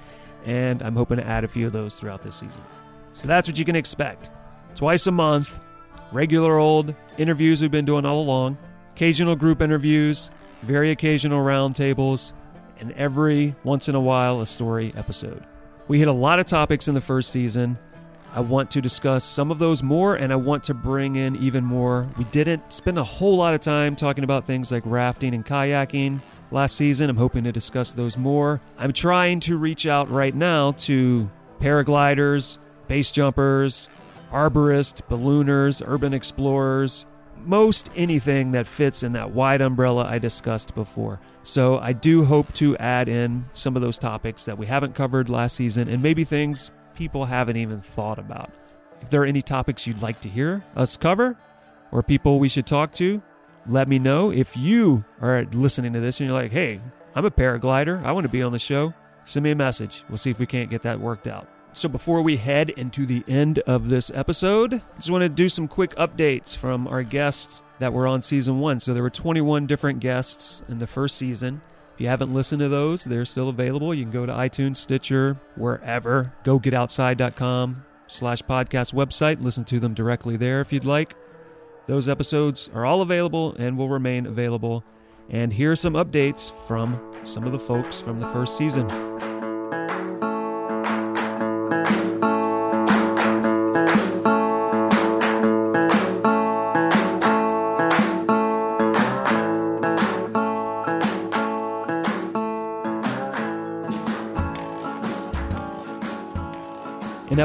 and 0.46 0.82
I'm 0.82 0.96
hoping 0.96 1.18
to 1.18 1.28
add 1.28 1.44
a 1.44 1.48
few 1.48 1.68
of 1.68 1.74
those 1.74 1.96
throughout 1.96 2.24
this 2.24 2.38
season. 2.38 2.62
So 3.14 3.28
that's 3.28 3.48
what 3.48 3.60
you 3.60 3.66
can 3.66 3.76
expect. 3.76 4.32
Twice 4.76 5.06
a 5.06 5.12
month, 5.12 5.64
regular 6.12 6.58
old 6.58 6.96
interviews 7.20 7.62
we've 7.62 7.70
been 7.70 7.86
doing 7.86 8.06
all 8.06 8.22
along, 8.22 8.58
occasional 8.96 9.36
group 9.36 9.62
interviews, 9.62 10.32
very 10.62 10.92
occasional 10.92 11.44
roundtables, 11.44 12.34
and 12.80 12.92
every 12.94 13.56
once 13.64 13.88
in 13.88 13.96
a 13.96 14.00
while 14.00 14.42
a 14.42 14.48
story 14.48 14.94
episode. 14.96 15.44
We 15.88 16.00
hit 16.00 16.08
a 16.08 16.14
lot 16.14 16.40
of 16.40 16.46
topics 16.46 16.88
in 16.88 16.94
the 16.94 17.02
first 17.02 17.32
season. 17.32 17.78
I 18.34 18.40
want 18.40 18.72
to 18.72 18.82
discuss 18.82 19.26
some 19.26 19.52
of 19.52 19.60
those 19.60 19.84
more, 19.84 20.16
and 20.16 20.32
I 20.32 20.38
want 20.38 20.64
to 20.66 20.74
bring 20.74 21.18
in 21.18 21.36
even 21.36 21.66
more. 21.66 22.08
We 22.18 22.24
didn't 22.26 22.72
spend 22.72 22.98
a 22.98 23.04
whole 23.04 23.36
lot 23.36 23.54
of 23.54 23.60
time 23.60 23.96
talking 23.96 24.24
about 24.24 24.46
things 24.46 24.72
like 24.72 24.84
rafting 24.86 25.34
and 25.34 25.46
kayaking 25.46 26.22
last 26.50 26.78
season. 26.78 27.10
I'm 27.10 27.18
hoping 27.18 27.44
to 27.44 27.52
discuss 27.52 27.92
those 27.92 28.18
more. 28.18 28.62
I'm 28.78 28.94
trying 28.94 29.42
to 29.42 29.58
reach 29.58 29.86
out 29.86 30.10
right 30.10 30.34
now 30.34 30.72
to 30.72 31.30
paragliders, 31.60 32.58
base 32.88 33.12
jumpers, 33.12 33.90
arborists, 34.32 35.02
ballooners, 35.10 35.82
urban 35.86 36.14
explorers, 36.14 37.06
most 37.38 37.90
anything 37.96 38.52
that 38.52 38.68
fits 38.68 39.04
in 39.04 39.14
that 39.14 39.32
wide 39.32 39.62
umbrella 39.62 40.06
I 40.06 40.20
discussed 40.20 40.76
before. 40.76 41.20
So 41.44 41.80
I 41.80 41.94
do 41.94 42.24
hope 42.24 42.54
to 42.54 42.78
add 42.78 43.10
in 43.10 43.46
some 43.54 43.76
of 43.76 43.82
those 43.82 43.98
topics 43.98 44.46
that 44.46 44.58
we 44.58 44.68
haven't 44.68 44.96
covered 44.96 45.30
last 45.30 45.56
season 45.56 45.88
and 45.88 46.04
maybe 46.04 46.24
things 46.24 46.72
people 46.96 47.26
haven't 47.26 47.58
even 47.58 47.82
thought 47.82 48.20
about. 48.20 48.52
If 49.02 49.10
there 49.10 49.24
are 49.24 49.26
any 49.26 49.42
topics 49.42 49.88
you'd 49.88 50.02
like 50.02 50.22
to 50.22 50.30
hear 50.30 50.64
us 50.76 50.98
cover 50.98 51.36
or 51.92 52.04
people 52.04 52.40
we 52.40 52.50
should 52.50 52.68
talk 52.68 52.92
to, 52.94 53.22
let 53.66 53.88
me 53.88 54.00
know. 54.00 54.32
If 54.32 54.56
you 54.56 55.04
are 55.20 55.46
listening 55.52 55.94
to 55.94 56.00
this 56.00 56.20
and 56.20 56.28
you're 56.28 56.40
like, 56.40 56.52
hey, 56.52 56.80
I'm 57.16 57.26
a 57.26 57.32
paraglider, 57.32 58.04
I 58.04 58.12
want 58.12 58.26
to 58.26 58.30
be 58.30 58.44
on 58.44 58.52
the 58.52 58.60
show, 58.60 58.94
send 59.26 59.44
me 59.44 59.52
a 59.52 59.56
message. 59.56 60.04
We'll 60.10 60.18
see 60.18 60.32
if 60.32 60.40
we 60.40 60.46
can't 60.46 60.70
get 60.70 60.84
that 60.84 61.00
worked 61.00 61.28
out. 61.28 61.48
So 61.74 61.88
before 61.88 62.22
we 62.22 62.38
head 62.38 62.70
into 62.72 63.06
the 63.06 63.24
end 63.28 63.60
of 63.60 63.90
this 63.90 64.12
episode, 64.14 64.74
I 64.74 64.98
just 64.98 65.10
want 65.10 65.22
to 65.22 65.30
do 65.30 65.48
some 65.48 65.68
quick 65.70 65.96
updates 65.96 66.56
from 66.56 66.88
our 66.88 67.02
guests 67.02 67.64
that 67.80 67.94
were 67.94 68.08
on 68.08 68.22
season 68.22 68.60
one. 68.60 68.80
So 68.80 68.94
there 68.94 69.04
were 69.04 69.10
21 69.10 69.68
different 69.68 70.02
guests 70.02 70.62
in 70.68 70.80
the 70.80 70.88
first 70.88 71.18
season. 71.18 71.62
If 71.94 72.02
you 72.02 72.08
haven't 72.08 72.34
listened 72.34 72.60
to 72.62 72.68
those, 72.70 73.06
they're 73.06 73.26
still 73.26 73.48
available. 73.48 73.94
You 73.94 74.04
can 74.04 74.12
go 74.12 74.26
to 74.26 74.34
iTunes, 74.34 74.78
Stitcher, 74.78 75.38
wherever. 75.56 76.34
GoGetOutside.com 76.44 77.86
slash 78.08 78.42
podcast 78.44 78.94
website. 78.94 79.42
Listen 79.42 79.64
to 79.66 79.80
them 79.80 79.94
directly 79.94 80.36
there 80.36 80.60
if 80.60 80.74
you'd 80.74 80.86
like. 80.86 81.16
Those 81.88 82.10
episodes 82.10 82.70
are 82.74 82.86
all 82.86 83.02
available 83.02 83.56
and 83.58 83.78
will 83.78 83.90
remain 83.90 84.26
available. 84.26 84.84
And 85.30 85.54
here 85.54 85.72
are 85.72 85.78
some 85.78 85.94
updates 85.94 86.52
from 86.68 87.00
some 87.24 87.46
of 87.46 87.54
the 87.54 87.60
folks 87.60 88.02
from 88.02 88.20
the 88.20 88.28
first 88.34 88.58
season. 88.58 89.31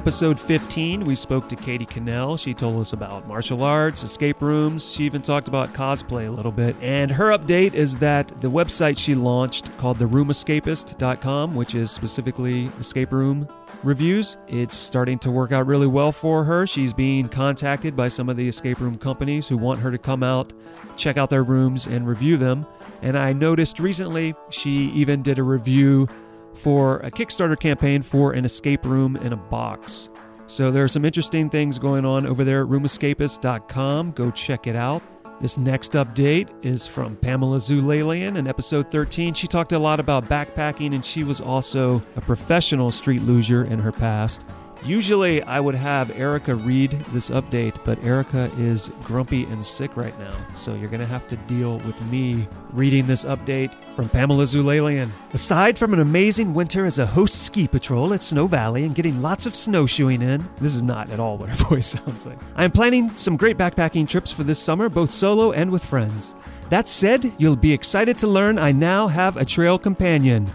Episode 0.07 0.39
15, 0.39 1.05
we 1.05 1.17
spoke 1.17 1.49
to 1.49 1.57
Katie 1.57 1.85
Cannell. 1.85 2.37
She 2.37 2.55
told 2.55 2.81
us 2.81 2.93
about 2.93 3.27
martial 3.27 3.65
arts, 3.65 4.05
escape 4.05 4.41
rooms. 4.41 4.89
She 4.89 5.03
even 5.03 5.21
talked 5.21 5.49
about 5.49 5.73
cosplay 5.73 6.29
a 6.29 6.31
little 6.31 6.53
bit. 6.53 6.77
And 6.81 7.11
her 7.11 7.37
update 7.37 7.75
is 7.75 7.97
that 7.97 8.29
the 8.41 8.49
website 8.49 8.99
she 8.99 9.17
launched 9.17 9.77
called 9.79 9.99
theroomescapist.com, 9.99 11.57
which 11.57 11.75
is 11.75 11.91
specifically 11.91 12.67
escape 12.79 13.11
room 13.11 13.49
reviews, 13.83 14.37
it's 14.47 14.77
starting 14.77 15.19
to 15.19 15.31
work 15.33 15.51
out 15.51 15.67
really 15.67 15.89
well 15.89 16.13
for 16.13 16.45
her. 16.45 16.69
She's 16.69 16.93
being 16.93 17.29
contacted 17.29 17.97
by 17.97 18.07
some 18.07 18.29
of 18.29 18.37
the 18.37 18.47
escape 18.47 18.79
room 18.79 18.99
companies 18.99 19.49
who 19.49 19.57
want 19.57 19.81
her 19.81 19.91
to 19.91 19.99
come 19.99 20.23
out, 20.23 20.53
check 20.97 21.17
out 21.17 21.31
their 21.31 21.43
rooms, 21.43 21.87
and 21.87 22.07
review 22.07 22.37
them. 22.37 22.65
And 23.03 23.19
I 23.19 23.33
noticed 23.33 23.81
recently 23.81 24.37
she 24.51 24.89
even 24.91 25.23
did 25.23 25.41
a 25.41 25.43
review 25.43 26.09
for 26.57 26.99
a 26.99 27.11
Kickstarter 27.11 27.59
campaign 27.59 28.03
for 28.03 28.33
an 28.33 28.45
escape 28.45 28.85
room 28.85 29.17
in 29.17 29.33
a 29.33 29.37
box. 29.37 30.09
So 30.47 30.71
there 30.71 30.85
are 30.85 30.89
some 30.89 31.05
interesting 31.05 31.51
things 31.51 31.79
going 31.79 32.05
on 32.05 32.27
over 32.27 32.45
there 32.45 32.63
at 32.63 32.69
roomescapist.com. 32.69 34.13
Go 34.13 34.31
check 34.31 34.67
it 34.67 34.77
out. 34.77 35.03
This 35.41 35.59
next 35.59 35.93
update 35.93 36.49
is 36.65 36.87
from 36.87 37.17
Pamela 37.17 37.59
Zulalian 37.59 38.39
in 38.39 38.47
episode 38.47 38.91
13. 38.91 39.35
She 39.35 39.47
talked 39.47 39.73
a 39.73 39.79
lot 39.79 40.01
about 40.01 40.25
backpacking 40.25 40.95
and 40.95 41.05
she 41.05 41.25
was 41.25 41.43
also 41.43 42.03
a 42.17 42.23
professional 42.23 42.91
street 42.91 43.21
luger 43.23 43.65
in 43.65 43.79
her 43.79 43.93
past. 43.93 44.47
Usually 44.85 45.43
I 45.43 45.59
would 45.59 45.75
have 45.75 46.11
Erica 46.11 46.55
read 46.55 46.93
this 47.13 47.31
update, 47.31 47.75
but 47.85 48.03
Erica 48.05 48.51
is 48.57 48.91
grumpy 49.03 49.45
and 49.45 49.65
sick 49.65 49.97
right 49.97 50.17
now. 50.19 50.35
So 50.55 50.75
you're 50.75 50.89
going 50.89 51.01
to 51.01 51.07
have 51.07 51.27
to 51.29 51.37
deal 51.37 51.79
with 51.79 52.01
me 52.11 52.47
reading 52.73 53.07
this 53.07 53.25
update 53.25 53.75
from 53.97 54.09
Pamela 54.09 54.45
Zulalian. 54.45 55.11
Aside 55.33 55.79
from 55.79 55.93
an 55.93 56.01
amazing 56.01 56.55
winter 56.55 56.85
as 56.85 56.99
a 56.99 57.07
host 57.07 57.45
ski 57.45 57.67
patrol 57.67 58.15
at 58.15 58.23
Snow 58.23 58.47
Valley 58.47 58.85
and 58.85 58.95
getting 58.95 59.23
lots 59.23 59.47
of 59.47 59.57
snowshoeing 59.57 60.23
in, 60.23 60.49
this 60.61 60.75
is 60.75 60.83
not 60.83 61.11
at 61.11 61.21
all 61.21 61.37
what 61.37 61.49
her 61.49 61.65
voice 61.69 61.89
sounds 61.89 62.27
like. 62.27 62.39
I 62.55 62.65
am 62.65 62.71
planning 62.71 63.11
some 63.17 63.37
great 63.37 63.59
backpacking 63.59 64.09
trips 64.09 64.33
for 64.33 64.45
this 64.45 64.59
summer, 64.59 64.89
both 64.89 65.11
solo 65.11 65.53
and 65.53 65.71
with 65.71 65.85
friends. 65.85 66.35
That 66.69 66.89
said, 66.89 67.33
you'll 67.39 67.57
be 67.57 67.73
excited 67.73 68.19
to 68.19 68.27
learn 68.27 68.59
I 68.59 68.73
now 68.73 69.09
have 69.09 69.37
a 69.37 69.45
trail 69.45 69.79
companion, 69.79 70.51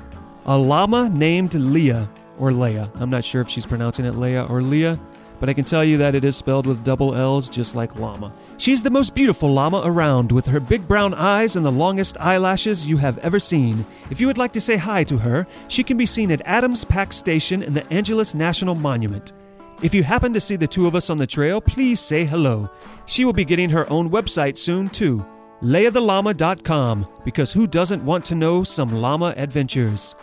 a 0.45 0.57
llama 0.57 1.09
named 1.09 1.53
Leah 1.53 2.07
or 2.39 2.51
Leia. 2.51 2.89
I'm 2.99 3.09
not 3.09 3.23
sure 3.23 3.41
if 3.41 3.49
she's 3.49 3.65
pronouncing 3.65 4.05
it 4.05 4.15
Leia 4.15 4.49
or 4.49 4.61
Leah, 4.61 4.99
but 5.39 5.49
I 5.49 5.53
can 5.53 5.65
tell 5.65 5.83
you 5.83 5.97
that 5.97 6.13
it 6.13 6.23
is 6.23 6.35
spelled 6.35 6.67
with 6.67 6.83
double 6.83 7.15
L's 7.15 7.49
just 7.49 7.75
like 7.75 7.95
llama. 7.95 8.31
She's 8.57 8.83
the 8.83 8.91
most 8.91 9.15
beautiful 9.15 9.51
llama 9.51 9.81
around, 9.83 10.31
with 10.31 10.45
her 10.45 10.59
big 10.59 10.87
brown 10.87 11.15
eyes 11.15 11.55
and 11.55 11.65
the 11.65 11.71
longest 11.71 12.15
eyelashes 12.19 12.85
you 12.85 12.97
have 12.97 13.17
ever 13.19 13.39
seen. 13.39 13.83
If 14.11 14.21
you 14.21 14.27
would 14.27 14.37
like 14.37 14.53
to 14.53 14.61
say 14.61 14.77
hi 14.77 15.03
to 15.05 15.17
her, 15.17 15.47
she 15.67 15.83
can 15.83 15.97
be 15.97 16.05
seen 16.05 16.31
at 16.31 16.43
Adams 16.45 16.85
Pack 16.85 17.11
Station 17.11 17.63
in 17.63 17.73
the 17.73 17.91
Angeles 17.91 18.35
National 18.35 18.75
Monument. 18.75 19.31
If 19.81 19.95
you 19.95 20.03
happen 20.03 20.31
to 20.33 20.39
see 20.39 20.57
the 20.57 20.67
two 20.67 20.85
of 20.85 20.93
us 20.93 21.09
on 21.09 21.17
the 21.17 21.25
trail, 21.25 21.59
please 21.59 21.99
say 21.99 22.23
hello. 22.23 22.69
She 23.07 23.25
will 23.25 23.33
be 23.33 23.45
getting 23.45 23.71
her 23.71 23.89
own 23.89 24.11
website 24.11 24.57
soon, 24.57 24.89
too. 24.89 25.25
LleahTheLlama.com, 25.63 27.07
because 27.25 27.51
who 27.51 27.65
doesn't 27.65 28.05
want 28.05 28.23
to 28.25 28.35
know 28.35 28.63
some 28.63 28.93
llama 29.01 29.33
adventures? 29.37 30.15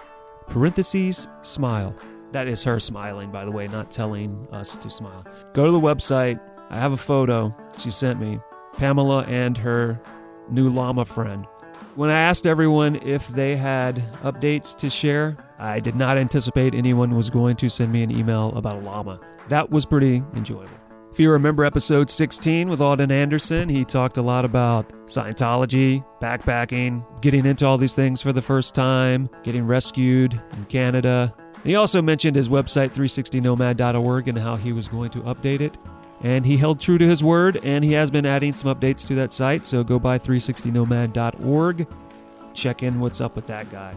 Parentheses 0.49 1.29
smile. 1.43 1.95
That 2.33 2.47
is 2.49 2.63
her 2.65 2.79
smiling, 2.79 3.31
by 3.31 3.45
the 3.45 3.51
way, 3.51 3.69
not 3.69 3.91
telling 3.91 4.47
us 4.53 4.77
to 4.77 4.91
smile. 4.91 5.25
Go 5.55 5.67
to 5.67 5.73
the 5.73 5.81
website. 5.81 6.41
I 6.71 6.77
have 6.77 6.93
a 6.93 6.99
photo 6.99 7.51
she 7.79 7.91
sent 7.91 8.21
me. 8.21 8.39
Pamela 8.77 9.25
and 9.25 9.57
her 9.59 10.01
new 10.51 10.69
llama 10.69 11.05
friend. 11.05 11.47
When 11.95 12.11
I 12.11 12.21
asked 12.21 12.47
everyone 12.47 12.97
if 12.97 13.27
they 13.29 13.57
had 13.57 13.97
updates 14.23 14.77
to 14.77 14.91
share, 14.91 15.37
I 15.59 15.81
did 15.81 15.97
not 15.97 16.17
anticipate 16.17 16.75
anyone 16.75 17.17
was 17.17 17.31
going 17.31 17.57
to 17.57 17.69
send 17.69 17.93
me 17.93 18.03
an 18.03 18.11
email 18.11 18.53
about 18.57 18.75
a 18.75 18.81
llama. 18.81 19.19
That 19.49 19.71
was 19.71 19.85
pretty 19.85 20.23
enjoyable. 20.37 20.78
If 21.13 21.19
you 21.19 21.33
remember 21.33 21.65
episode 21.65 22.11
16 22.11 22.69
with 22.69 22.81
Alden 22.81 23.11
Anderson, 23.11 23.69
he 23.69 23.85
talked 23.85 24.19
a 24.19 24.23
lot 24.23 24.45
about 24.45 24.89
Scientology, 25.07 26.05
backpacking, 26.21 27.05
getting 27.21 27.45
into 27.45 27.67
all 27.67 27.77
these 27.77 27.95
things 27.95 28.21
for 28.21 28.33
the 28.33 28.43
first 28.43 28.75
time, 28.75 29.29
getting 29.43 29.67
rescued 29.67 30.41
in 30.53 30.65
Canada. 30.67 31.35
He 31.65 31.75
also 31.75 32.01
mentioned 32.01 32.37
his 32.37 32.49
website, 32.49 32.95
360nomad.org, 32.95 34.29
and 34.29 34.39
how 34.39 34.55
he 34.55 34.73
was 34.73 34.87
going 34.87 35.11
to 35.11 35.19
update 35.23 35.61
it. 35.61 35.77
And 36.21 36.47
he 36.47 36.57
held 36.57 36.79
true 36.81 36.99
to 36.99 37.07
his 37.07 37.25
word, 37.25 37.59
and 37.65 37.85
he 37.85 37.93
has 37.93 38.13
been 38.13 38.27
adding 38.27 38.55
some 38.55 38.73
updates 38.73 39.05
to 39.09 39.17
that 39.17 39.33
site. 39.33 39.67
So 39.67 39.83
go 39.83 39.99
by 39.99 40.19
360nomad.org. 40.21 41.87
Check 42.55 42.83
in 42.85 43.01
what's 43.01 43.21
up 43.21 43.35
with 43.35 43.47
that 43.49 43.71
guy. 43.73 43.95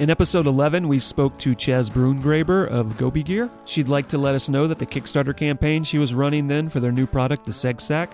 In 0.00 0.08
episode 0.08 0.46
11, 0.46 0.88
we 0.88 0.98
spoke 0.98 1.36
to 1.40 1.54
Chez 1.54 1.90
Brungraber 1.90 2.66
of 2.68 2.96
Gobi 2.96 3.22
Gear. 3.22 3.50
She'd 3.66 3.86
like 3.86 4.08
to 4.08 4.16
let 4.16 4.34
us 4.34 4.48
know 4.48 4.66
that 4.66 4.78
the 4.78 4.86
Kickstarter 4.86 5.36
campaign 5.36 5.84
she 5.84 5.98
was 5.98 6.14
running 6.14 6.46
then 6.46 6.70
for 6.70 6.80
their 6.80 6.90
new 6.90 7.06
product, 7.06 7.44
the 7.44 7.50
Segsac, 7.50 8.08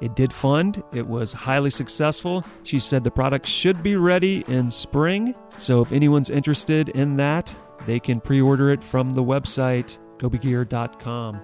it 0.00 0.14
did 0.14 0.32
fund. 0.32 0.84
It 0.92 1.04
was 1.04 1.32
highly 1.32 1.70
successful. 1.70 2.44
She 2.62 2.78
said 2.78 3.02
the 3.02 3.10
product 3.10 3.48
should 3.48 3.82
be 3.82 3.96
ready 3.96 4.44
in 4.46 4.70
spring. 4.70 5.34
So 5.58 5.82
if 5.82 5.90
anyone's 5.90 6.30
interested 6.30 6.90
in 6.90 7.16
that, 7.16 7.52
they 7.86 7.98
can 7.98 8.20
pre 8.20 8.40
order 8.40 8.70
it 8.70 8.80
from 8.80 9.16
the 9.16 9.24
website, 9.24 9.98
gobigear.com. 10.18 11.42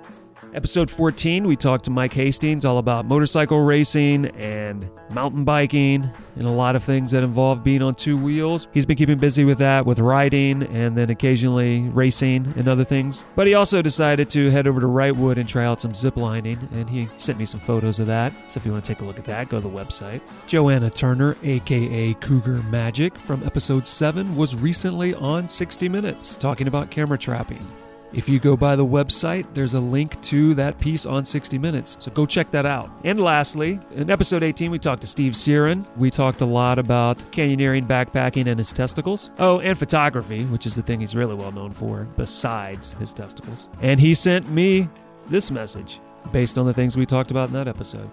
Episode 0.54 0.90
14, 0.90 1.46
we 1.46 1.56
talked 1.56 1.84
to 1.84 1.90
Mike 1.90 2.14
Hastings 2.14 2.64
all 2.64 2.78
about 2.78 3.04
motorcycle 3.04 3.60
racing 3.60 4.26
and 4.36 4.88
mountain 5.10 5.44
biking 5.44 6.10
and 6.36 6.46
a 6.46 6.50
lot 6.50 6.74
of 6.74 6.82
things 6.82 7.10
that 7.10 7.22
involve 7.22 7.62
being 7.62 7.82
on 7.82 7.94
two 7.94 8.16
wheels. 8.16 8.66
He's 8.72 8.86
been 8.86 8.96
keeping 8.96 9.18
busy 9.18 9.44
with 9.44 9.58
that, 9.58 9.84
with 9.84 9.98
riding 9.98 10.62
and 10.62 10.96
then 10.96 11.10
occasionally 11.10 11.82
racing 11.82 12.52
and 12.56 12.66
other 12.66 12.82
things. 12.82 13.26
But 13.36 13.46
he 13.46 13.54
also 13.54 13.82
decided 13.82 14.30
to 14.30 14.48
head 14.48 14.66
over 14.66 14.80
to 14.80 14.86
Wrightwood 14.86 15.36
and 15.36 15.46
try 15.46 15.66
out 15.66 15.82
some 15.82 15.92
zip 15.92 16.16
lining, 16.16 16.66
and 16.72 16.88
he 16.88 17.08
sent 17.18 17.38
me 17.38 17.44
some 17.44 17.60
photos 17.60 18.00
of 18.00 18.06
that. 18.06 18.32
So 18.50 18.58
if 18.58 18.64
you 18.64 18.72
want 18.72 18.86
to 18.86 18.94
take 18.94 19.02
a 19.02 19.04
look 19.04 19.18
at 19.18 19.26
that, 19.26 19.50
go 19.50 19.58
to 19.58 19.62
the 19.62 19.68
website. 19.68 20.22
Johanna 20.46 20.88
Turner, 20.88 21.36
aka 21.42 22.14
Cougar 22.14 22.62
Magic, 22.70 23.18
from 23.18 23.44
episode 23.44 23.86
7, 23.86 24.34
was 24.34 24.56
recently 24.56 25.14
on 25.14 25.46
60 25.46 25.90
Minutes 25.90 26.36
talking 26.36 26.68
about 26.68 26.90
camera 26.90 27.18
trapping. 27.18 27.66
If 28.12 28.28
you 28.28 28.38
go 28.38 28.56
by 28.56 28.74
the 28.74 28.86
website, 28.86 29.46
there's 29.52 29.74
a 29.74 29.80
link 29.80 30.20
to 30.22 30.54
that 30.54 30.80
piece 30.80 31.04
on 31.04 31.24
60 31.24 31.58
Minutes. 31.58 31.96
So 32.00 32.10
go 32.10 32.24
check 32.24 32.50
that 32.52 32.64
out. 32.64 32.90
And 33.04 33.20
lastly, 33.20 33.80
in 33.94 34.10
episode 34.10 34.42
18, 34.42 34.70
we 34.70 34.78
talked 34.78 35.02
to 35.02 35.06
Steve 35.06 35.36
Siren. 35.36 35.86
We 35.96 36.10
talked 36.10 36.40
a 36.40 36.46
lot 36.46 36.78
about 36.78 37.18
canyoneering, 37.32 37.86
backpacking, 37.86 38.46
and 38.46 38.58
his 38.58 38.72
testicles. 38.72 39.30
Oh, 39.38 39.60
and 39.60 39.78
photography, 39.78 40.44
which 40.46 40.64
is 40.64 40.74
the 40.74 40.82
thing 40.82 41.00
he's 41.00 41.14
really 41.14 41.34
well 41.34 41.52
known 41.52 41.72
for, 41.72 42.06
besides 42.16 42.92
his 42.92 43.12
testicles. 43.12 43.68
And 43.82 44.00
he 44.00 44.14
sent 44.14 44.48
me 44.48 44.88
this 45.28 45.50
message 45.50 46.00
based 46.32 46.56
on 46.56 46.66
the 46.66 46.74
things 46.74 46.96
we 46.96 47.04
talked 47.04 47.30
about 47.30 47.48
in 47.48 47.54
that 47.54 47.68
episode. 47.68 48.10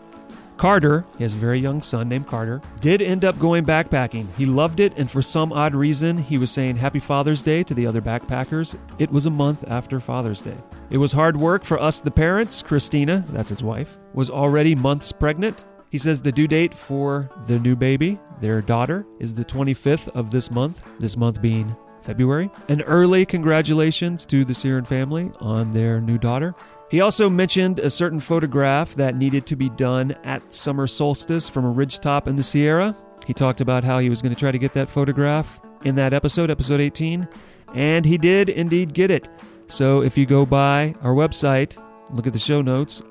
Carter, 0.58 1.06
he 1.18 1.24
has 1.24 1.34
a 1.34 1.38
very 1.38 1.60
young 1.60 1.82
son 1.82 2.08
named 2.08 2.28
Carter, 2.28 2.62
did 2.80 3.02
end 3.02 3.26
up 3.26 3.38
going 3.40 3.66
backpacking. 3.66 4.34
He 4.36 4.46
loved 4.46 4.80
it, 4.80 4.94
and 4.98 5.12
for 5.12 5.22
some 5.22 5.52
odd 5.52 5.76
reason, 5.76 6.18
he 6.18 6.38
was 6.38 6.52
saying 6.52 6.78
Happy 6.78 7.00
Father's 7.00 7.42
Day 7.42 7.64
to 7.64 7.74
the 7.74 7.86
other 7.86 8.02
backpackers. 8.02 8.78
It 8.98 9.12
was 9.12 9.26
a 9.26 9.32
month 9.32 9.70
after 9.70 10.00
Father's 10.00 10.42
Day. 10.42 10.58
It 10.90 10.98
was 10.98 11.12
hard 11.12 11.36
work 11.36 11.66
for 11.66 11.80
us, 11.80 12.00
the 12.00 12.12
parents. 12.12 12.62
Christina, 12.62 13.24
that's 13.30 13.50
his 13.50 13.64
wife, 13.64 13.98
was 14.14 14.30
already 14.30 14.76
months 14.76 15.12
pregnant. 15.12 15.66
He 15.92 15.98
says 15.98 16.22
the 16.22 16.32
due 16.32 16.48
date 16.48 16.74
for 16.74 17.30
the 17.48 17.60
new 17.60 17.76
baby, 17.76 18.20
their 18.40 18.62
daughter, 18.62 19.06
is 19.20 19.34
the 19.34 19.46
25th 19.46 20.10
of 20.10 20.32
this 20.32 20.50
month, 20.52 20.84
this 21.00 21.18
month 21.18 21.42
being 21.42 21.76
February. 22.02 22.50
An 22.70 22.82
early 22.84 23.26
congratulations 23.26 24.26
to 24.28 24.46
the 24.46 24.54
Siren 24.54 24.86
family 24.86 25.32
on 25.40 25.74
their 25.74 26.00
new 26.00 26.18
daughter. 26.18 26.54
He 26.90 27.02
also 27.02 27.30
mentioned 27.30 27.80
a 27.80 27.90
certain 27.90 28.20
photograph 28.20 28.96
that 28.96 29.16
needed 29.16 29.46
to 29.48 29.56
be 29.56 29.70
done 29.70 30.12
at 30.24 30.54
summer 30.54 30.88
solstice 30.88 31.50
from 31.50 31.66
a 31.66 31.74
ridgetop 31.74 32.28
in 32.28 32.36
the 32.36 32.44
Sierra. 32.44 32.96
He 33.26 33.34
talked 33.34 33.60
about 33.60 33.84
how 33.84 34.00
he 34.00 34.10
was 34.10 34.22
going 34.22 34.34
to 34.34 34.40
try 34.40 34.52
to 34.52 34.60
get 34.60 34.74
that 34.74 34.88
photograph 34.88 35.60
in 35.84 35.96
that 35.96 36.14
episode, 36.14 36.52
episode 36.52 36.80
18, 36.80 37.28
and 37.74 38.06
he 38.06 38.18
did 38.18 38.50
indeed 38.50 38.94
get 38.94 39.10
it. 39.10 39.28
So 39.68 40.04
if 40.04 40.16
you 40.18 40.26
go 40.26 40.46
by 40.46 40.94
our 41.02 41.14
website, 41.14 41.76
look 42.12 42.28
at 42.28 42.34
the 42.34 42.40
show 42.40 42.62
notes, 42.62 43.02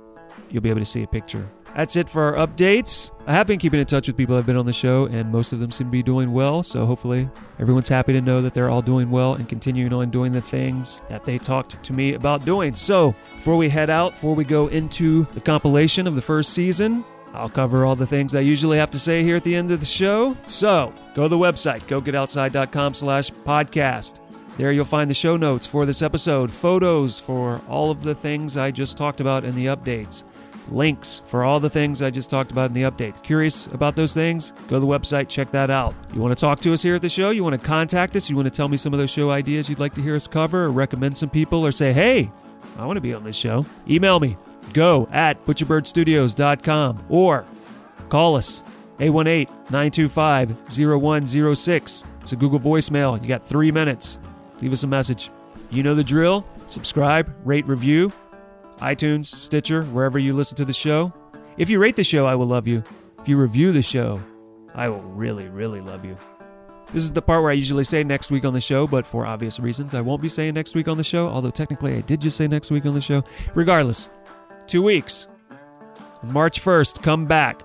you'll 0.50 0.62
be 0.62 0.70
able 0.70 0.80
to 0.80 0.86
see 0.86 1.02
a 1.02 1.06
picture. 1.06 1.48
That's 1.74 1.96
it 1.96 2.08
for 2.08 2.36
our 2.36 2.46
updates. 2.46 3.10
I 3.26 3.32
have 3.32 3.48
been 3.48 3.58
keeping 3.58 3.80
in 3.80 3.86
touch 3.86 4.06
with 4.06 4.16
people 4.16 4.34
that 4.34 4.40
have 4.40 4.46
been 4.46 4.56
on 4.56 4.66
the 4.66 4.72
show, 4.72 5.06
and 5.06 5.32
most 5.32 5.52
of 5.52 5.58
them 5.58 5.72
seem 5.72 5.88
to 5.88 5.90
be 5.90 6.04
doing 6.04 6.32
well. 6.32 6.62
So 6.62 6.86
hopefully, 6.86 7.28
everyone's 7.58 7.88
happy 7.88 8.12
to 8.12 8.20
know 8.20 8.40
that 8.42 8.54
they're 8.54 8.70
all 8.70 8.82
doing 8.82 9.10
well 9.10 9.34
and 9.34 9.48
continuing 9.48 9.92
on 9.92 10.10
doing 10.10 10.32
the 10.32 10.40
things 10.40 11.02
that 11.08 11.22
they 11.22 11.36
talked 11.36 11.82
to 11.82 11.92
me 11.92 12.14
about 12.14 12.44
doing. 12.44 12.76
So 12.76 13.14
before 13.34 13.56
we 13.56 13.68
head 13.68 13.90
out, 13.90 14.12
before 14.12 14.36
we 14.36 14.44
go 14.44 14.68
into 14.68 15.24
the 15.34 15.40
compilation 15.40 16.06
of 16.06 16.14
the 16.14 16.22
first 16.22 16.52
season, 16.52 17.04
I'll 17.32 17.48
cover 17.48 17.84
all 17.84 17.96
the 17.96 18.06
things 18.06 18.36
I 18.36 18.40
usually 18.40 18.78
have 18.78 18.92
to 18.92 18.98
say 18.98 19.24
here 19.24 19.34
at 19.34 19.42
the 19.42 19.56
end 19.56 19.72
of 19.72 19.80
the 19.80 19.86
show. 19.86 20.36
So 20.46 20.94
go 21.14 21.24
to 21.24 21.28
the 21.28 21.36
website, 21.38 21.82
gogetoutside.com 21.82 22.94
slash 22.94 23.30
podcast. 23.30 24.20
There 24.58 24.70
you'll 24.70 24.84
find 24.84 25.10
the 25.10 25.14
show 25.14 25.36
notes 25.36 25.66
for 25.66 25.84
this 25.84 26.02
episode, 26.02 26.52
photos 26.52 27.18
for 27.18 27.60
all 27.68 27.90
of 27.90 28.04
the 28.04 28.14
things 28.14 28.56
I 28.56 28.70
just 28.70 28.96
talked 28.96 29.20
about 29.20 29.42
in 29.42 29.56
the 29.56 29.66
updates 29.66 30.22
links 30.70 31.22
for 31.26 31.44
all 31.44 31.60
the 31.60 31.70
things 31.70 32.02
I 32.02 32.10
just 32.10 32.30
talked 32.30 32.50
about 32.50 32.70
in 32.70 32.74
the 32.74 32.82
updates. 32.82 33.22
Curious 33.22 33.66
about 33.66 33.94
those 33.96 34.14
things? 34.14 34.52
Go 34.68 34.76
to 34.76 34.80
the 34.80 34.86
website, 34.86 35.28
check 35.28 35.50
that 35.50 35.70
out. 35.70 35.94
You 36.14 36.20
want 36.20 36.36
to 36.36 36.40
talk 36.40 36.60
to 36.60 36.72
us 36.72 36.82
here 36.82 36.94
at 36.94 37.02
the 37.02 37.08
show? 37.08 37.30
You 37.30 37.44
want 37.44 37.60
to 37.60 37.66
contact 37.66 38.16
us? 38.16 38.30
You 38.30 38.36
want 38.36 38.46
to 38.46 38.50
tell 38.50 38.68
me 38.68 38.76
some 38.76 38.92
of 38.92 38.98
those 38.98 39.10
show 39.10 39.30
ideas 39.30 39.68
you'd 39.68 39.78
like 39.78 39.94
to 39.94 40.02
hear 40.02 40.16
us 40.16 40.26
cover 40.26 40.64
or 40.64 40.70
recommend 40.70 41.16
some 41.16 41.30
people 41.30 41.64
or 41.66 41.72
say, 41.72 41.92
hey, 41.92 42.30
I 42.78 42.86
want 42.86 42.96
to 42.96 43.00
be 43.00 43.14
on 43.14 43.24
this 43.24 43.36
show. 43.36 43.64
Email 43.88 44.20
me, 44.20 44.36
go 44.72 45.08
at 45.12 45.44
butcherbirdstudios.com 45.46 47.06
or 47.08 47.44
call 48.08 48.36
us, 48.36 48.62
818 49.00 49.46
925 49.70 50.58
0106. 50.70 52.04
It's 52.20 52.32
a 52.32 52.36
Google 52.36 52.60
voicemail. 52.60 53.20
You 53.20 53.28
got 53.28 53.46
three 53.46 53.70
minutes. 53.70 54.18
Leave 54.60 54.72
us 54.72 54.82
a 54.82 54.86
message. 54.86 55.30
You 55.70 55.82
know 55.82 55.94
the 55.94 56.04
drill. 56.04 56.44
Subscribe, 56.68 57.32
rate, 57.44 57.66
review, 57.66 58.12
iTunes, 58.78 59.26
Stitcher, 59.26 59.84
wherever 59.84 60.18
you 60.18 60.32
listen 60.32 60.56
to 60.56 60.64
the 60.64 60.72
show. 60.72 61.12
If 61.56 61.70
you 61.70 61.78
rate 61.78 61.96
the 61.96 62.04
show, 62.04 62.26
I 62.26 62.34
will 62.34 62.46
love 62.46 62.66
you. 62.66 62.82
If 63.20 63.28
you 63.28 63.36
review 63.36 63.72
the 63.72 63.82
show, 63.82 64.20
I 64.74 64.88
will 64.88 65.02
really, 65.02 65.48
really 65.48 65.80
love 65.80 66.04
you. 66.04 66.16
This 66.92 67.04
is 67.04 67.12
the 67.12 67.22
part 67.22 67.42
where 67.42 67.50
I 67.50 67.54
usually 67.54 67.84
say 67.84 68.04
next 68.04 68.30
week 68.30 68.44
on 68.44 68.52
the 68.52 68.60
show, 68.60 68.86
but 68.86 69.06
for 69.06 69.26
obvious 69.26 69.58
reasons, 69.58 69.94
I 69.94 70.00
won't 70.00 70.22
be 70.22 70.28
saying 70.28 70.54
next 70.54 70.74
week 70.74 70.88
on 70.88 70.96
the 70.96 71.04
show, 71.04 71.28
although 71.28 71.50
technically 71.50 71.94
I 71.94 72.02
did 72.02 72.20
just 72.20 72.36
say 72.36 72.46
next 72.46 72.70
week 72.70 72.86
on 72.86 72.94
the 72.94 73.00
show. 73.00 73.24
Regardless, 73.54 74.08
two 74.66 74.82
weeks. 74.82 75.26
March 76.22 76.62
1st, 76.62 77.02
come 77.02 77.26
back. 77.26 77.62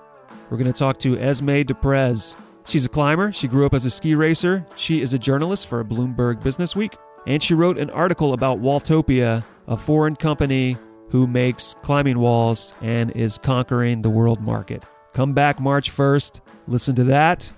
We're 0.49 0.57
going 0.57 0.71
to 0.71 0.77
talk 0.77 0.99
to 0.99 1.17
Esme 1.17 1.61
Deprez. 1.61 2.35
She's 2.65 2.85
a 2.85 2.89
climber. 2.89 3.31
She 3.31 3.47
grew 3.47 3.65
up 3.65 3.73
as 3.73 3.85
a 3.85 3.89
ski 3.89 4.15
racer. 4.15 4.65
She 4.75 5.01
is 5.01 5.13
a 5.13 5.19
journalist 5.19 5.67
for 5.67 5.83
Bloomberg 5.83 6.43
Business 6.43 6.75
Week. 6.75 6.95
And 7.27 7.41
she 7.41 7.53
wrote 7.53 7.77
an 7.77 7.89
article 7.91 8.33
about 8.33 8.59
Walltopia, 8.59 9.45
a 9.67 9.77
foreign 9.77 10.15
company 10.15 10.77
who 11.09 11.27
makes 11.27 11.75
climbing 11.81 12.19
walls 12.19 12.73
and 12.81 13.11
is 13.11 13.37
conquering 13.37 14.01
the 14.01 14.09
world 14.09 14.41
market. 14.41 14.83
Come 15.13 15.33
back 15.33 15.59
March 15.59 15.91
1st. 15.95 16.39
Listen 16.67 16.95
to 16.95 17.03
that. 17.05 17.51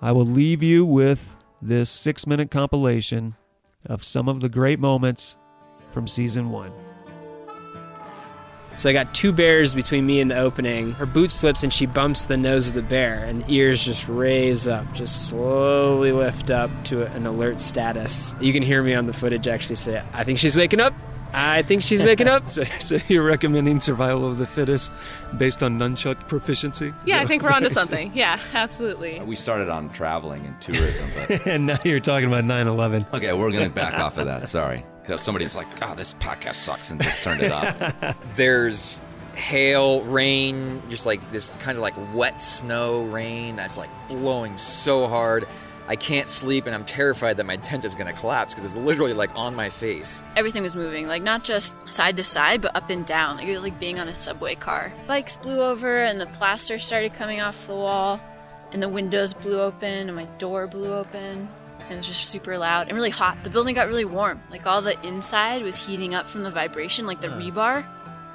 I 0.00 0.12
will 0.12 0.26
leave 0.26 0.62
you 0.62 0.86
with 0.86 1.36
this 1.60 1.90
six 1.90 2.26
minute 2.26 2.50
compilation 2.50 3.34
of 3.86 4.04
some 4.04 4.28
of 4.28 4.40
the 4.40 4.48
great 4.48 4.78
moments 4.78 5.36
from 5.90 6.06
season 6.06 6.50
one. 6.50 6.72
So 8.78 8.88
I 8.88 8.92
got 8.92 9.12
two 9.12 9.32
bears 9.32 9.74
between 9.74 10.06
me 10.06 10.20
and 10.20 10.30
the 10.30 10.38
opening. 10.38 10.92
Her 10.92 11.04
boot 11.04 11.32
slips 11.32 11.64
and 11.64 11.72
she 11.72 11.84
bumps 11.84 12.26
the 12.26 12.36
nose 12.36 12.68
of 12.68 12.74
the 12.74 12.82
bear, 12.82 13.24
and 13.24 13.44
ears 13.50 13.84
just 13.84 14.06
raise 14.06 14.68
up, 14.68 14.92
just 14.94 15.28
slowly 15.28 16.12
lift 16.12 16.52
up 16.52 16.70
to 16.84 17.04
an 17.06 17.26
alert 17.26 17.60
status. 17.60 18.36
You 18.40 18.52
can 18.52 18.62
hear 18.62 18.80
me 18.84 18.94
on 18.94 19.06
the 19.06 19.12
footage 19.12 19.48
actually 19.48 19.76
say, 19.76 20.00
I 20.12 20.22
think 20.22 20.38
she's 20.38 20.56
waking 20.56 20.78
up. 20.78 20.94
I 21.32 21.62
think 21.62 21.82
she's 21.82 22.02
making 22.02 22.28
up. 22.28 22.48
so, 22.48 22.64
so 22.64 22.98
you're 23.08 23.24
recommending 23.24 23.80
survival 23.80 24.24
of 24.26 24.38
the 24.38 24.46
fittest 24.46 24.92
based 25.36 25.62
on 25.62 25.78
nunchuck 25.78 26.26
proficiency? 26.28 26.92
Yeah, 27.04 27.20
I 27.20 27.26
think 27.26 27.42
we're 27.42 27.50
onto 27.52 27.68
something. 27.68 28.12
Yeah, 28.14 28.38
absolutely. 28.54 29.18
Uh, 29.18 29.24
we 29.24 29.36
started 29.36 29.68
on 29.68 29.90
traveling 29.90 30.44
and 30.46 30.60
tourism, 30.60 31.08
but 31.28 31.46
and 31.46 31.66
now 31.66 31.78
you're 31.84 32.00
talking 32.00 32.28
about 32.28 32.44
9/11. 32.44 33.12
okay, 33.14 33.32
we're 33.32 33.52
gonna 33.52 33.68
back 33.70 33.94
off 33.94 34.18
of 34.18 34.26
that. 34.26 34.48
Sorry, 34.48 34.84
because 35.02 35.22
somebody's 35.22 35.56
like, 35.56 35.66
"Oh, 35.82 35.94
this 35.94 36.14
podcast 36.14 36.54
sucks," 36.54 36.90
and 36.90 37.00
just 37.02 37.22
turned 37.22 37.42
it 37.42 37.52
off. 37.52 38.16
There's 38.34 39.00
hail, 39.34 40.00
rain, 40.02 40.82
just 40.88 41.06
like 41.06 41.30
this 41.30 41.54
kind 41.56 41.76
of 41.78 41.82
like 41.82 41.94
wet 42.14 42.42
snow 42.42 43.04
rain 43.04 43.54
that's 43.56 43.76
like 43.78 43.90
blowing 44.08 44.56
so 44.56 45.06
hard. 45.08 45.46
I 45.88 45.96
can't 45.96 46.28
sleep 46.28 46.66
and 46.66 46.74
I'm 46.74 46.84
terrified 46.84 47.38
that 47.38 47.46
my 47.46 47.56
tent 47.56 47.86
is 47.86 47.94
going 47.94 48.12
to 48.12 48.12
collapse 48.12 48.52
because 48.52 48.66
it's 48.66 48.76
literally 48.76 49.14
like 49.14 49.34
on 49.34 49.56
my 49.56 49.70
face. 49.70 50.22
Everything 50.36 50.62
was 50.62 50.76
moving, 50.76 51.08
like 51.08 51.22
not 51.22 51.44
just 51.44 51.74
side 51.90 52.18
to 52.18 52.22
side, 52.22 52.60
but 52.60 52.76
up 52.76 52.90
and 52.90 53.06
down. 53.06 53.38
Like 53.38 53.48
it 53.48 53.54
was 53.54 53.64
like 53.64 53.80
being 53.80 53.98
on 53.98 54.06
a 54.06 54.14
subway 54.14 54.54
car. 54.54 54.92
Bikes 55.06 55.36
blew 55.36 55.62
over, 55.62 56.02
and 56.02 56.20
the 56.20 56.26
plaster 56.26 56.78
started 56.78 57.14
coming 57.14 57.40
off 57.40 57.66
the 57.66 57.74
wall, 57.74 58.20
and 58.70 58.82
the 58.82 58.88
windows 58.88 59.32
blew 59.32 59.58
open, 59.62 60.08
and 60.08 60.14
my 60.14 60.26
door 60.36 60.66
blew 60.66 60.92
open. 60.92 61.48
And 61.80 61.92
it 61.92 61.96
was 61.96 62.06
just 62.06 62.26
super 62.26 62.58
loud 62.58 62.88
and 62.88 62.96
really 62.96 63.08
hot. 63.08 63.42
The 63.42 63.48
building 63.48 63.74
got 63.74 63.86
really 63.86 64.04
warm. 64.04 64.42
Like 64.50 64.66
all 64.66 64.82
the 64.82 65.00
inside 65.06 65.62
was 65.62 65.86
heating 65.86 66.14
up 66.14 66.26
from 66.26 66.42
the 66.42 66.50
vibration, 66.50 67.06
like 67.06 67.22
the 67.22 67.28
rebar, 67.28 67.86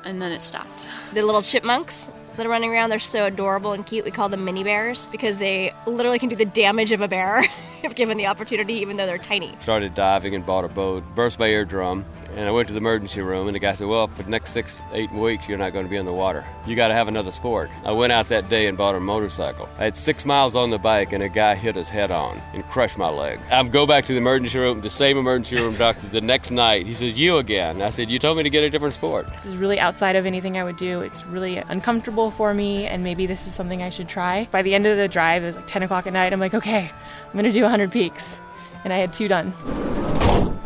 and 0.03 0.19
then 0.19 0.31
it 0.31 0.41
stopped. 0.41 0.87
The 1.13 1.21
little 1.21 1.43
chipmunks 1.43 2.11
that 2.35 2.45
are 2.45 2.49
running 2.49 2.71
around, 2.71 2.89
they're 2.89 2.99
so 2.99 3.25
adorable 3.25 3.73
and 3.73 3.85
cute. 3.85 4.05
We 4.05 4.11
call 4.11 4.29
them 4.29 4.45
mini 4.45 4.63
bears 4.63 5.07
because 5.07 5.37
they 5.37 5.73
literally 5.85 6.19
can 6.19 6.29
do 6.29 6.35
the 6.35 6.45
damage 6.45 6.91
of 6.91 7.01
a 7.01 7.07
bear 7.07 7.45
if 7.83 7.95
given 7.95 8.17
the 8.17 8.27
opportunity, 8.27 8.75
even 8.75 8.97
though 8.97 9.05
they're 9.05 9.17
tiny. 9.17 9.53
Started 9.59 9.93
diving 9.95 10.35
and 10.35 10.45
bought 10.45 10.65
a 10.65 10.69
boat, 10.69 11.03
burst 11.15 11.39
my 11.39 11.47
eardrum, 11.47 12.05
and 12.35 12.47
I 12.47 12.51
went 12.51 12.67
to 12.67 12.73
the 12.73 12.79
emergency 12.79 13.21
room, 13.21 13.47
and 13.47 13.55
the 13.55 13.59
guy 13.59 13.73
said, 13.73 13.87
Well, 13.87 14.07
for 14.07 14.23
the 14.23 14.29
next 14.29 14.51
six, 14.51 14.81
eight 14.91 15.11
weeks, 15.11 15.47
you're 15.47 15.57
not 15.57 15.73
going 15.73 15.85
to 15.85 15.89
be 15.89 15.97
in 15.97 16.05
the 16.05 16.13
water. 16.13 16.43
You 16.65 16.75
got 16.75 16.87
to 16.87 16.93
have 16.93 17.07
another 17.07 17.31
sport. 17.31 17.69
I 17.85 17.91
went 17.91 18.11
out 18.11 18.27
that 18.27 18.49
day 18.49 18.67
and 18.67 18.77
bought 18.77 18.95
a 18.95 18.99
motorcycle. 18.99 19.69
I 19.77 19.83
had 19.83 19.97
six 19.97 20.25
miles 20.25 20.55
on 20.55 20.69
the 20.69 20.77
bike, 20.77 21.13
and 21.13 21.23
a 21.23 21.29
guy 21.29 21.55
hit 21.55 21.75
his 21.75 21.89
head 21.89 22.11
on 22.11 22.41
and 22.53 22.63
crushed 22.69 22.97
my 22.97 23.09
leg. 23.09 23.39
I 23.51 23.63
go 23.63 23.85
back 23.85 24.05
to 24.05 24.13
the 24.13 24.17
emergency 24.17 24.59
room, 24.59 24.81
the 24.81 24.89
same 24.89 25.17
emergency 25.17 25.57
room 25.57 25.75
doctor 25.75 26.07
the 26.07 26.21
next 26.21 26.51
night. 26.51 26.85
He 26.85 26.93
says, 26.93 27.17
You 27.17 27.37
again. 27.37 27.81
I 27.81 27.89
said, 27.89 28.09
You 28.09 28.19
told 28.19 28.37
me 28.37 28.43
to 28.43 28.49
get 28.49 28.63
a 28.63 28.69
different 28.69 28.95
sport. 28.95 29.27
This 29.27 29.45
is 29.45 29.55
really 29.55 29.79
outside 29.79 30.15
of 30.15 30.25
anything 30.25 30.57
I 30.57 30.63
would 30.63 30.77
do. 30.77 31.01
It's 31.01 31.25
really 31.25 31.57
uncomfortable 31.57 32.31
for 32.31 32.53
me, 32.53 32.85
and 32.85 33.03
maybe 33.03 33.25
this 33.25 33.47
is 33.47 33.53
something 33.53 33.83
I 33.83 33.89
should 33.89 34.07
try. 34.07 34.47
By 34.51 34.61
the 34.61 34.73
end 34.73 34.85
of 34.85 34.97
the 34.97 35.07
drive, 35.07 35.43
it 35.43 35.47
was 35.47 35.55
like 35.55 35.67
10 35.67 35.83
o'clock 35.83 36.07
at 36.07 36.13
night. 36.13 36.33
I'm 36.33 36.39
like, 36.39 36.53
okay, 36.53 36.89
I'm 37.25 37.31
going 37.33 37.45
to 37.45 37.51
do 37.51 37.61
100 37.61 37.91
peaks. 37.91 38.39
And 38.83 38.91
I 38.91 38.97
had 38.97 39.13
two 39.13 39.27
done. 39.27 39.53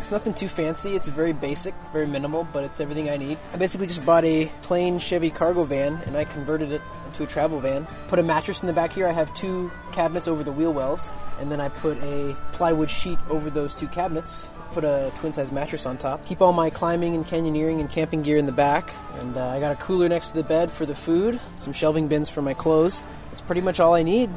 It's 0.08 0.12
nothing 0.14 0.32
too 0.32 0.48
fancy. 0.48 0.96
It's 0.96 1.06
very 1.06 1.34
basic, 1.34 1.74
very 1.92 2.06
minimal, 2.06 2.48
but 2.50 2.64
it's 2.64 2.80
everything 2.80 3.10
I 3.10 3.18
need. 3.18 3.36
I 3.52 3.58
basically 3.58 3.88
just 3.88 4.06
bought 4.06 4.24
a 4.24 4.50
plain 4.62 4.98
Chevy 4.98 5.28
cargo 5.28 5.64
van 5.64 6.00
and 6.06 6.16
I 6.16 6.24
converted 6.24 6.72
it 6.72 6.80
into 7.04 7.24
a 7.24 7.26
travel 7.26 7.60
van. 7.60 7.86
Put 8.06 8.18
a 8.18 8.22
mattress 8.22 8.62
in 8.62 8.68
the 8.68 8.72
back 8.72 8.90
here. 8.90 9.06
I 9.06 9.12
have 9.12 9.34
two 9.34 9.70
cabinets 9.92 10.26
over 10.26 10.42
the 10.42 10.50
wheel 10.50 10.72
wells, 10.72 11.12
and 11.40 11.52
then 11.52 11.60
I 11.60 11.68
put 11.68 12.02
a 12.02 12.34
plywood 12.52 12.88
sheet 12.88 13.18
over 13.28 13.50
those 13.50 13.74
two 13.74 13.86
cabinets. 13.86 14.48
Put 14.72 14.82
a 14.82 15.12
twin 15.16 15.34
size 15.34 15.52
mattress 15.52 15.84
on 15.84 15.98
top. 15.98 16.24
Keep 16.24 16.40
all 16.40 16.54
my 16.54 16.70
climbing 16.70 17.14
and 17.14 17.26
canyoneering 17.26 17.78
and 17.78 17.90
camping 17.90 18.22
gear 18.22 18.38
in 18.38 18.46
the 18.46 18.50
back. 18.50 18.90
And 19.18 19.36
uh, 19.36 19.48
I 19.48 19.60
got 19.60 19.72
a 19.72 19.76
cooler 19.76 20.08
next 20.08 20.30
to 20.30 20.38
the 20.38 20.42
bed 20.42 20.72
for 20.72 20.86
the 20.86 20.94
food, 20.94 21.38
some 21.56 21.74
shelving 21.74 22.08
bins 22.08 22.30
for 22.30 22.40
my 22.40 22.54
clothes. 22.54 23.02
That's 23.26 23.42
pretty 23.42 23.60
much 23.60 23.78
all 23.78 23.92
I 23.92 24.04
need. 24.04 24.30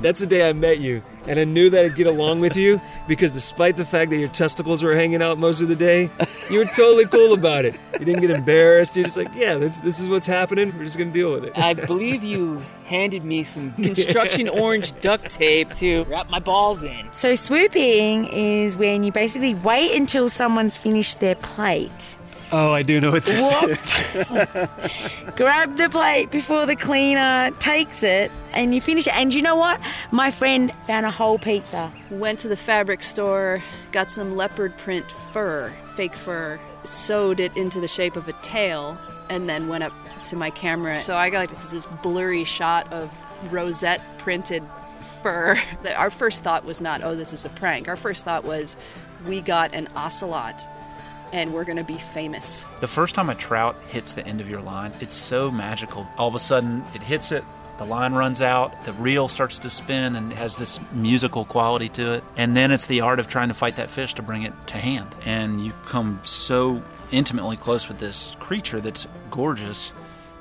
That's 0.00 0.18
the 0.18 0.26
day 0.26 0.48
I 0.48 0.52
met 0.52 0.80
you, 0.80 1.02
and 1.30 1.38
I 1.38 1.44
knew 1.44 1.70
that 1.70 1.84
I'd 1.84 1.94
get 1.94 2.08
along 2.08 2.40
with 2.40 2.56
you 2.56 2.80
because 3.06 3.30
despite 3.30 3.76
the 3.76 3.84
fact 3.84 4.10
that 4.10 4.16
your 4.16 4.28
testicles 4.30 4.82
were 4.82 4.96
hanging 4.96 5.22
out 5.22 5.38
most 5.38 5.60
of 5.60 5.68
the 5.68 5.76
day, 5.76 6.10
you 6.50 6.58
were 6.58 6.64
totally 6.64 7.06
cool 7.06 7.32
about 7.32 7.64
it. 7.64 7.76
You 8.00 8.04
didn't 8.04 8.20
get 8.20 8.30
embarrassed. 8.30 8.96
You're 8.96 9.04
just 9.04 9.16
like, 9.16 9.32
yeah, 9.32 9.56
this, 9.56 9.78
this 9.78 10.00
is 10.00 10.08
what's 10.08 10.26
happening. 10.26 10.76
We're 10.76 10.84
just 10.84 10.98
going 10.98 11.12
to 11.12 11.14
deal 11.16 11.30
with 11.30 11.44
it. 11.44 11.56
I 11.56 11.74
believe 11.74 12.24
you 12.24 12.60
handed 12.84 13.24
me 13.24 13.44
some 13.44 13.72
construction 13.74 14.48
orange 14.48 15.00
duct 15.00 15.30
tape 15.30 15.72
to 15.74 16.02
wrap 16.04 16.28
my 16.30 16.40
balls 16.40 16.82
in. 16.82 17.08
So, 17.12 17.36
swooping 17.36 18.26
is 18.26 18.76
when 18.76 19.04
you 19.04 19.12
basically 19.12 19.54
wait 19.54 19.96
until 19.96 20.28
someone's 20.28 20.76
finished 20.76 21.20
their 21.20 21.36
plate. 21.36 22.18
Oh, 22.52 22.72
I 22.72 22.82
do 22.82 23.00
know 23.00 23.12
what 23.12 23.24
this 23.24 23.54
Whoop. 23.54 23.70
is. 23.70 25.34
Grab 25.36 25.76
the 25.76 25.88
plate 25.88 26.30
before 26.30 26.66
the 26.66 26.74
cleaner 26.74 27.50
takes 27.60 28.02
it 28.02 28.32
and 28.52 28.74
you 28.74 28.80
finish 28.80 29.06
it. 29.06 29.14
And 29.14 29.32
you 29.32 29.42
know 29.42 29.56
what? 29.56 29.80
My 30.10 30.30
friend 30.30 30.72
found 30.86 31.06
a 31.06 31.10
whole 31.10 31.38
pizza. 31.38 31.92
Went 32.10 32.40
to 32.40 32.48
the 32.48 32.56
fabric 32.56 33.02
store, 33.02 33.62
got 33.92 34.10
some 34.10 34.36
leopard 34.36 34.76
print 34.78 35.10
fur, 35.32 35.72
fake 35.94 36.14
fur, 36.14 36.58
sewed 36.82 37.38
it 37.38 37.56
into 37.56 37.80
the 37.80 37.88
shape 37.88 38.16
of 38.16 38.26
a 38.28 38.32
tail, 38.34 38.98
and 39.28 39.48
then 39.48 39.68
went 39.68 39.84
up 39.84 39.92
to 40.24 40.36
my 40.36 40.50
camera. 40.50 41.00
So 41.00 41.14
I 41.14 41.30
got 41.30 41.38
like 41.38 41.50
this, 41.50 41.70
this 41.70 41.86
blurry 41.86 42.44
shot 42.44 42.92
of 42.92 43.16
rosette 43.52 44.00
printed 44.18 44.64
fur. 45.22 45.56
Our 45.96 46.10
first 46.10 46.42
thought 46.42 46.64
was 46.64 46.80
not, 46.80 47.02
oh, 47.04 47.14
this 47.14 47.32
is 47.32 47.44
a 47.44 47.48
prank. 47.50 47.86
Our 47.86 47.96
first 47.96 48.24
thought 48.24 48.44
was, 48.44 48.74
we 49.26 49.40
got 49.40 49.72
an 49.74 49.88
ocelot 49.94 50.66
and 51.32 51.52
we're 51.52 51.64
going 51.64 51.78
to 51.78 51.84
be 51.84 51.98
famous. 51.98 52.64
The 52.80 52.88
first 52.88 53.14
time 53.14 53.30
a 53.30 53.34
trout 53.34 53.76
hits 53.88 54.12
the 54.12 54.26
end 54.26 54.40
of 54.40 54.48
your 54.48 54.60
line, 54.60 54.92
it's 55.00 55.14
so 55.14 55.50
magical. 55.50 56.06
All 56.18 56.28
of 56.28 56.34
a 56.34 56.38
sudden, 56.38 56.84
it 56.94 57.02
hits 57.02 57.32
it, 57.32 57.44
the 57.80 57.86
line 57.86 58.12
runs 58.12 58.42
out, 58.42 58.84
the 58.84 58.92
reel 58.92 59.26
starts 59.26 59.58
to 59.60 59.70
spin 59.70 60.14
and 60.14 60.34
has 60.34 60.56
this 60.56 60.78
musical 60.92 61.46
quality 61.46 61.88
to 61.88 62.12
it. 62.12 62.24
And 62.36 62.54
then 62.54 62.72
it's 62.72 62.86
the 62.86 63.00
art 63.00 63.18
of 63.18 63.26
trying 63.26 63.48
to 63.48 63.54
fight 63.54 63.76
that 63.76 63.88
fish 63.88 64.12
to 64.14 64.22
bring 64.22 64.42
it 64.42 64.52
to 64.66 64.76
hand. 64.76 65.08
And 65.24 65.64
you 65.64 65.72
come 65.86 66.20
so 66.22 66.82
intimately 67.10 67.56
close 67.56 67.88
with 67.88 67.98
this 67.98 68.36
creature 68.38 68.82
that's 68.82 69.08
gorgeous 69.30 69.94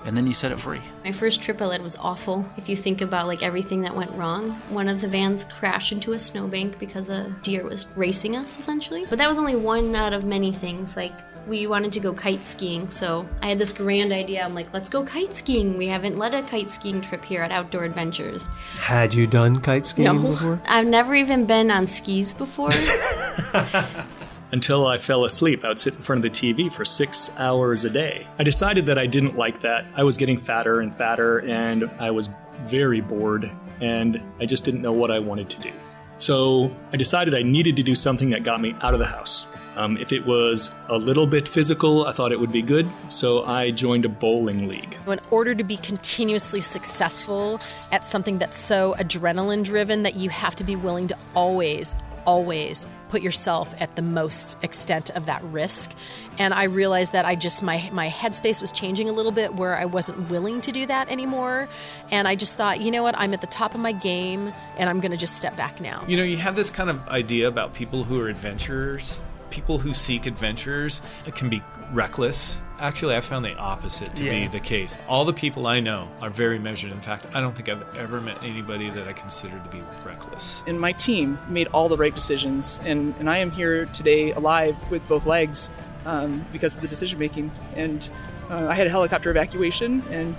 and 0.05 0.15
then 0.15 0.25
you 0.27 0.33
set 0.33 0.51
it 0.51 0.59
free. 0.59 0.81
My 1.03 1.11
first 1.11 1.41
trip 1.41 1.61
I 1.61 1.65
led 1.65 1.81
was 1.81 1.95
awful. 1.97 2.45
If 2.57 2.69
you 2.69 2.75
think 2.75 3.01
about 3.01 3.27
like 3.27 3.43
everything 3.43 3.81
that 3.81 3.95
went 3.95 4.11
wrong, 4.11 4.51
one 4.69 4.87
of 4.89 5.01
the 5.01 5.07
vans 5.07 5.43
crashed 5.43 5.91
into 5.91 6.13
a 6.13 6.19
snowbank 6.19 6.79
because 6.79 7.09
a 7.09 7.35
deer 7.43 7.63
was 7.63 7.87
racing 7.95 8.35
us 8.35 8.57
essentially. 8.57 9.05
But 9.09 9.17
that 9.19 9.27
was 9.27 9.37
only 9.37 9.55
one 9.55 9.95
out 9.95 10.13
of 10.13 10.23
many 10.25 10.51
things. 10.51 10.95
Like 10.95 11.13
we 11.47 11.65
wanted 11.67 11.91
to 11.93 11.99
go 11.99 12.13
kite 12.13 12.45
skiing, 12.45 12.91
so 12.91 13.27
I 13.41 13.49
had 13.49 13.57
this 13.59 13.71
grand 13.73 14.11
idea. 14.11 14.43
I'm 14.45 14.53
like, 14.53 14.71
let's 14.71 14.89
go 14.89 15.03
kite 15.03 15.35
skiing. 15.35 15.77
We 15.77 15.87
haven't 15.87 16.17
led 16.17 16.35
a 16.35 16.43
kite 16.43 16.69
skiing 16.69 17.01
trip 17.01 17.25
here 17.25 17.41
at 17.41 17.51
Outdoor 17.51 17.85
Adventures. 17.85 18.45
Had 18.79 19.13
you 19.15 19.25
done 19.25 19.55
kite 19.55 19.85
skiing 19.87 20.21
No. 20.21 20.29
before? 20.31 20.61
I've 20.67 20.85
never 20.87 21.15
even 21.15 21.45
been 21.45 21.71
on 21.71 21.87
skis 21.87 22.33
before. 22.35 22.69
until 24.51 24.87
I 24.87 24.97
fell 24.97 25.25
asleep. 25.25 25.63
I 25.63 25.69
would 25.69 25.79
sit 25.79 25.95
in 25.95 26.01
front 26.01 26.23
of 26.23 26.31
the 26.31 26.37
TV 26.53 26.71
for 26.71 26.85
six 26.85 27.37
hours 27.39 27.85
a 27.85 27.89
day. 27.89 28.27
I 28.39 28.43
decided 28.43 28.85
that 28.87 28.97
I 28.97 29.05
didn't 29.05 29.37
like 29.37 29.61
that. 29.61 29.85
I 29.95 30.03
was 30.03 30.17
getting 30.17 30.37
fatter 30.37 30.79
and 30.81 30.93
fatter, 30.93 31.39
and 31.39 31.89
I 31.99 32.11
was 32.11 32.29
very 32.63 33.01
bored, 33.01 33.49
and 33.81 34.21
I 34.39 34.45
just 34.45 34.65
didn't 34.65 34.81
know 34.81 34.93
what 34.93 35.11
I 35.11 35.19
wanted 35.19 35.49
to 35.51 35.61
do. 35.61 35.71
So 36.17 36.75
I 36.91 36.97
decided 36.97 37.33
I 37.33 37.43
needed 37.43 37.77
to 37.77 37.83
do 37.83 37.95
something 37.95 38.31
that 38.31 38.43
got 38.43 38.59
me 38.59 38.75
out 38.81 38.93
of 38.93 38.99
the 38.99 39.05
house. 39.05 39.47
Um, 39.77 39.95
if 39.95 40.11
it 40.11 40.25
was 40.25 40.71
a 40.89 40.97
little 40.97 41.25
bit 41.25 41.47
physical, 41.47 42.05
I 42.05 42.11
thought 42.11 42.33
it 42.33 42.39
would 42.39 42.51
be 42.51 42.61
good, 42.61 42.91
so 43.07 43.45
I 43.45 43.71
joined 43.71 44.03
a 44.03 44.09
bowling 44.09 44.67
league. 44.67 44.97
In 45.07 45.21
order 45.31 45.55
to 45.55 45.63
be 45.63 45.77
continuously 45.77 46.59
successful 46.59 47.61
at 47.93 48.03
something 48.03 48.37
that's 48.39 48.57
so 48.57 48.95
adrenaline 48.99 49.63
driven 49.63 50.03
that 50.03 50.15
you 50.15 50.29
have 50.29 50.57
to 50.57 50.65
be 50.65 50.75
willing 50.75 51.07
to 51.07 51.17
always, 51.33 51.95
always 52.29 52.87
put 53.09 53.23
yourself 53.23 53.73
at 53.81 53.95
the 53.95 54.03
most 54.03 54.55
extent 54.61 55.09
of 55.09 55.25
that 55.25 55.43
risk. 55.45 55.91
And 56.37 56.53
I 56.53 56.65
realized 56.65 57.13
that 57.13 57.25
I 57.25 57.33
just 57.33 57.63
my 57.63 57.89
my 57.91 58.07
headspace 58.07 58.61
was 58.61 58.71
changing 58.71 59.09
a 59.09 59.11
little 59.11 59.31
bit 59.31 59.55
where 59.55 59.75
I 59.75 59.85
wasn't 59.85 60.29
willing 60.29 60.61
to 60.61 60.71
do 60.71 60.85
that 60.85 61.09
anymore. 61.09 61.67
And 62.11 62.27
I 62.27 62.35
just 62.35 62.55
thought, 62.55 62.81
you 62.81 62.91
know 62.91 63.01
what, 63.01 63.17
I'm 63.17 63.33
at 63.33 63.41
the 63.41 63.47
top 63.47 63.73
of 63.73 63.81
my 63.81 63.93
game 63.93 64.53
and 64.77 64.87
I'm 64.87 64.99
gonna 64.99 65.17
just 65.17 65.37
step 65.37 65.57
back 65.57 65.81
now. 65.81 66.05
You 66.07 66.17
know, 66.17 66.23
you 66.23 66.37
have 66.37 66.55
this 66.55 66.69
kind 66.69 66.91
of 66.91 67.07
idea 67.07 67.47
about 67.47 67.73
people 67.73 68.03
who 68.03 68.21
are 68.21 68.29
adventurers. 68.29 69.19
People 69.49 69.79
who 69.79 69.95
seek 69.95 70.27
adventures 70.27 71.01
can 71.33 71.49
be 71.49 71.63
reckless. 71.91 72.61
Actually, 72.79 73.15
I 73.15 73.21
found 73.21 73.43
the 73.43 73.55
opposite 73.57 74.15
to 74.15 74.23
Yeah. 74.23 74.31
be 74.31 74.47
the 74.47 74.59
case. 74.61 74.97
All 75.07 75.25
the 75.25 75.33
people 75.33 75.67
I 75.67 75.81
know 75.81 76.07
are 76.21 76.29
very 76.29 76.57
measured. 76.59 76.91
In 76.91 77.01
fact, 77.01 77.25
I 77.33 77.41
don't 77.41 77.53
think 77.53 77.67
I've 77.67 77.83
ever 77.97 78.21
met 78.21 78.37
anybody 78.41 78.89
that 78.89 79.05
I 79.07 79.11
consider 79.11 79.59
to 79.59 79.69
be 79.69 79.83
reckless. 80.05 80.63
And 80.65 80.79
my 80.79 80.93
team 80.93 81.39
made 81.49 81.67
all 81.73 81.89
the 81.89 81.97
right 81.97 82.15
decisions, 82.15 82.79
and, 82.85 83.13
and 83.19 83.29
I 83.29 83.39
am 83.39 83.51
here 83.51 83.85
today 83.87 84.31
alive 84.31 84.77
with 84.89 85.05
both 85.09 85.25
legs 85.25 85.69
um, 86.05 86.45
because 86.53 86.75
of 86.77 86.81
the 86.81 86.87
decision 86.87 87.19
making. 87.19 87.51
And 87.75 88.09
uh, 88.49 88.67
I 88.69 88.75
had 88.75 88.87
a 88.87 88.89
helicopter 88.89 89.29
evacuation, 89.29 90.01
and 90.09 90.35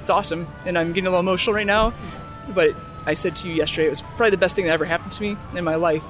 it's 0.00 0.08
awesome. 0.10 0.48
And 0.64 0.78
I'm 0.78 0.94
getting 0.94 1.06
a 1.08 1.10
little 1.10 1.20
emotional 1.20 1.54
right 1.54 1.66
now, 1.66 1.92
but 2.54 2.74
I 3.04 3.12
said 3.12 3.36
to 3.36 3.48
you 3.50 3.54
yesterday 3.54 3.86
it 3.88 3.90
was 3.90 4.00
probably 4.00 4.30
the 4.30 4.36
best 4.38 4.56
thing 4.56 4.64
that 4.64 4.72
ever 4.72 4.86
happened 4.86 5.12
to 5.12 5.22
me 5.22 5.36
in 5.54 5.62
my 5.64 5.74
life 5.74 6.02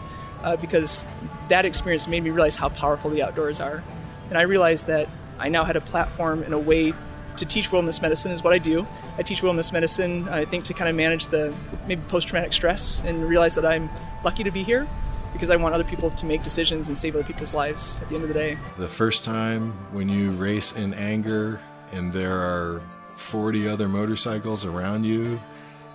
uh, 0.44 0.54
because 0.56 1.04
that 1.48 1.64
experience 1.64 2.06
made 2.06 2.22
me 2.22 2.30
realize 2.30 2.54
how 2.56 2.68
powerful 2.68 3.10
the 3.10 3.22
outdoors 3.22 3.60
are. 3.60 3.82
And 4.28 4.38
I 4.38 4.42
realized 4.42 4.86
that 4.86 5.08
I 5.42 5.48
now 5.48 5.64
had 5.64 5.76
a 5.76 5.80
platform 5.80 6.42
and 6.44 6.54
a 6.54 6.58
way 6.58 6.94
to 7.36 7.44
teach 7.44 7.72
wilderness 7.72 8.00
medicine 8.00 8.30
is 8.30 8.44
what 8.44 8.52
I 8.52 8.58
do. 8.58 8.86
I 9.18 9.22
teach 9.22 9.42
wilderness 9.42 9.72
medicine, 9.72 10.28
I 10.28 10.44
think, 10.44 10.64
to 10.66 10.74
kind 10.74 10.88
of 10.88 10.94
manage 10.94 11.26
the 11.26 11.52
maybe 11.88 12.00
post 12.08 12.28
traumatic 12.28 12.52
stress 12.52 13.02
and 13.04 13.28
realize 13.28 13.56
that 13.56 13.66
I'm 13.66 13.90
lucky 14.22 14.44
to 14.44 14.52
be 14.52 14.62
here 14.62 14.86
because 15.32 15.50
I 15.50 15.56
want 15.56 15.74
other 15.74 15.84
people 15.84 16.10
to 16.10 16.26
make 16.26 16.44
decisions 16.44 16.86
and 16.88 16.96
save 16.96 17.14
other 17.16 17.24
people's 17.24 17.54
lives 17.54 17.98
at 18.00 18.08
the 18.08 18.14
end 18.14 18.22
of 18.24 18.28
the 18.28 18.34
day. 18.34 18.56
The 18.78 18.88
first 18.88 19.24
time 19.24 19.72
when 19.92 20.08
you 20.08 20.30
race 20.30 20.76
in 20.76 20.94
anger 20.94 21.60
and 21.92 22.12
there 22.12 22.38
are 22.38 22.80
40 23.16 23.66
other 23.66 23.88
motorcycles 23.88 24.64
around 24.64 25.04
you 25.04 25.40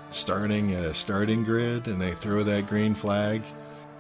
starting 0.09 0.73
at 0.73 0.83
a 0.83 0.93
starting 0.93 1.43
grid 1.43 1.87
and 1.87 2.01
they 2.01 2.13
throw 2.13 2.43
that 2.43 2.67
green 2.67 2.95
flag, 2.95 3.43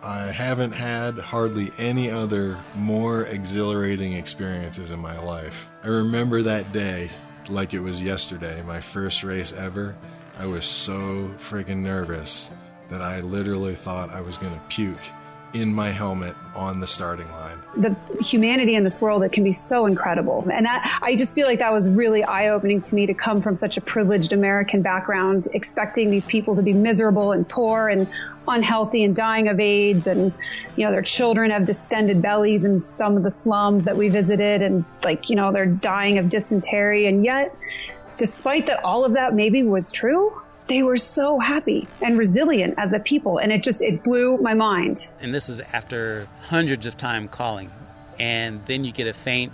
I 0.03 0.31
haven't 0.31 0.73
had 0.73 1.17
hardly 1.17 1.71
any 1.77 2.11
other 2.11 2.57
more 2.75 3.23
exhilarating 3.23 4.13
experiences 4.13 4.91
in 4.91 4.99
my 4.99 5.17
life. 5.17 5.69
I 5.83 5.87
remember 5.87 6.41
that 6.43 6.71
day 6.71 7.09
like 7.49 7.73
it 7.73 7.79
was 7.79 8.01
yesterday, 8.01 8.61
my 8.61 8.79
first 8.79 9.23
race 9.23 9.53
ever. 9.53 9.95
I 10.37 10.45
was 10.45 10.65
so 10.65 11.33
freaking 11.39 11.77
nervous 11.77 12.53
that 12.89 13.01
I 13.01 13.21
literally 13.21 13.75
thought 13.75 14.11
I 14.11 14.21
was 14.21 14.37
going 14.37 14.53
to 14.53 14.61
puke 14.67 15.01
in 15.53 15.73
my 15.73 15.91
helmet 15.91 16.35
on 16.55 16.79
the 16.79 16.87
starting 16.87 17.29
line. 17.31 17.57
the 17.77 17.95
humanity 18.23 18.75
in 18.75 18.83
this 18.83 18.99
world 18.99 19.23
it 19.23 19.31
can 19.31 19.43
be 19.43 19.51
so 19.51 19.85
incredible. 19.85 20.45
And 20.51 20.65
that 20.65 20.99
i 21.01 21.15
just 21.15 21.35
feel 21.35 21.47
like 21.47 21.59
that 21.59 21.71
was 21.71 21.89
really 21.89 22.23
eye-opening 22.23 22.81
to 22.81 22.95
me 22.95 23.05
to 23.05 23.13
come 23.13 23.41
from 23.41 23.55
such 23.55 23.77
a 23.77 23.81
privileged 23.81 24.33
american 24.33 24.81
background 24.81 25.47
expecting 25.53 26.09
these 26.09 26.25
people 26.25 26.55
to 26.55 26.61
be 26.61 26.73
miserable 26.73 27.31
and 27.31 27.47
poor 27.47 27.89
and 27.89 28.07
unhealthy 28.47 29.03
and 29.03 29.15
dying 29.15 29.47
of 29.47 29.59
aids. 29.59 30.07
And 30.07 30.33
you 30.75 30.85
know 30.85 30.91
their 30.91 31.01
children 31.01 31.51
have 31.51 31.65
distended 31.65 32.21
bellies 32.21 32.63
in 32.63 32.79
some 32.79 33.17
of 33.17 33.23
the 33.23 33.31
slums 33.31 33.83
that 33.83 33.97
we 33.97 34.09
visited 34.09 34.61
and 34.61 34.85
like 35.03 35.29
you 35.29 35.35
know 35.35 35.51
they're 35.51 35.65
dying 35.65 36.17
of 36.17 36.29
dysentery. 36.29 37.07
And 37.07 37.25
yet 37.25 37.55
despite 38.17 38.65
that 38.65 38.83
all 38.83 39.05
of 39.05 39.13
that 39.13 39.35
maybe 39.35 39.63
was 39.63 39.91
true 39.91 40.41
they 40.67 40.83
were 40.83 40.97
so 40.97 41.39
happy 41.39 41.87
and 42.01 42.17
resilient 42.17 42.73
as 42.77 42.93
a 42.93 42.99
people 42.99 43.37
and 43.37 43.51
it 43.51 43.63
just 43.63 43.81
it 43.81 44.03
blew 44.03 44.37
my 44.37 44.53
mind 44.53 45.07
And 45.21 45.33
this 45.33 45.49
is 45.49 45.61
after 45.73 46.27
hundreds 46.43 46.85
of 46.85 46.97
time 46.97 47.27
calling. 47.27 47.71
And 48.19 48.65
then 48.65 48.83
you 48.83 48.91
get 48.91 49.07
a 49.07 49.13
faint, 49.13 49.53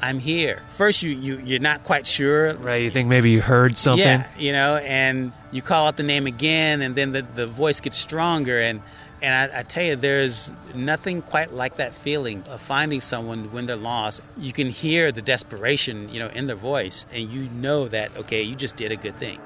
I'm 0.00 0.20
here. 0.20 0.62
First, 0.70 1.02
you, 1.02 1.10
you, 1.10 1.40
you're 1.44 1.58
not 1.60 1.82
quite 1.82 2.06
sure. 2.06 2.54
Right, 2.54 2.82
you 2.82 2.90
think 2.90 3.08
maybe 3.08 3.30
you 3.30 3.40
heard 3.40 3.76
something? 3.76 4.06
Yeah, 4.06 4.26
you 4.38 4.52
know, 4.52 4.76
and 4.76 5.32
you 5.50 5.62
call 5.62 5.86
out 5.88 5.96
the 5.96 6.04
name 6.04 6.26
again, 6.26 6.80
and 6.82 6.94
then 6.94 7.12
the, 7.12 7.22
the 7.22 7.46
voice 7.48 7.80
gets 7.80 7.96
stronger. 7.96 8.60
And, 8.60 8.80
and 9.20 9.52
I, 9.52 9.60
I 9.60 9.62
tell 9.64 9.82
you, 9.82 9.96
there's 9.96 10.52
nothing 10.74 11.22
quite 11.22 11.52
like 11.52 11.76
that 11.76 11.92
feeling 11.92 12.44
of 12.48 12.60
finding 12.60 13.00
someone 13.00 13.50
when 13.50 13.66
they're 13.66 13.74
lost. 13.74 14.22
You 14.36 14.52
can 14.52 14.68
hear 14.68 15.10
the 15.10 15.22
desperation, 15.22 16.08
you 16.08 16.20
know, 16.20 16.28
in 16.28 16.46
their 16.46 16.56
voice, 16.56 17.04
and 17.12 17.28
you 17.28 17.48
know 17.50 17.88
that, 17.88 18.16
okay, 18.16 18.42
you 18.42 18.54
just 18.54 18.76
did 18.76 18.92
a 18.92 18.96
good 18.96 19.16
thing. 19.16 19.40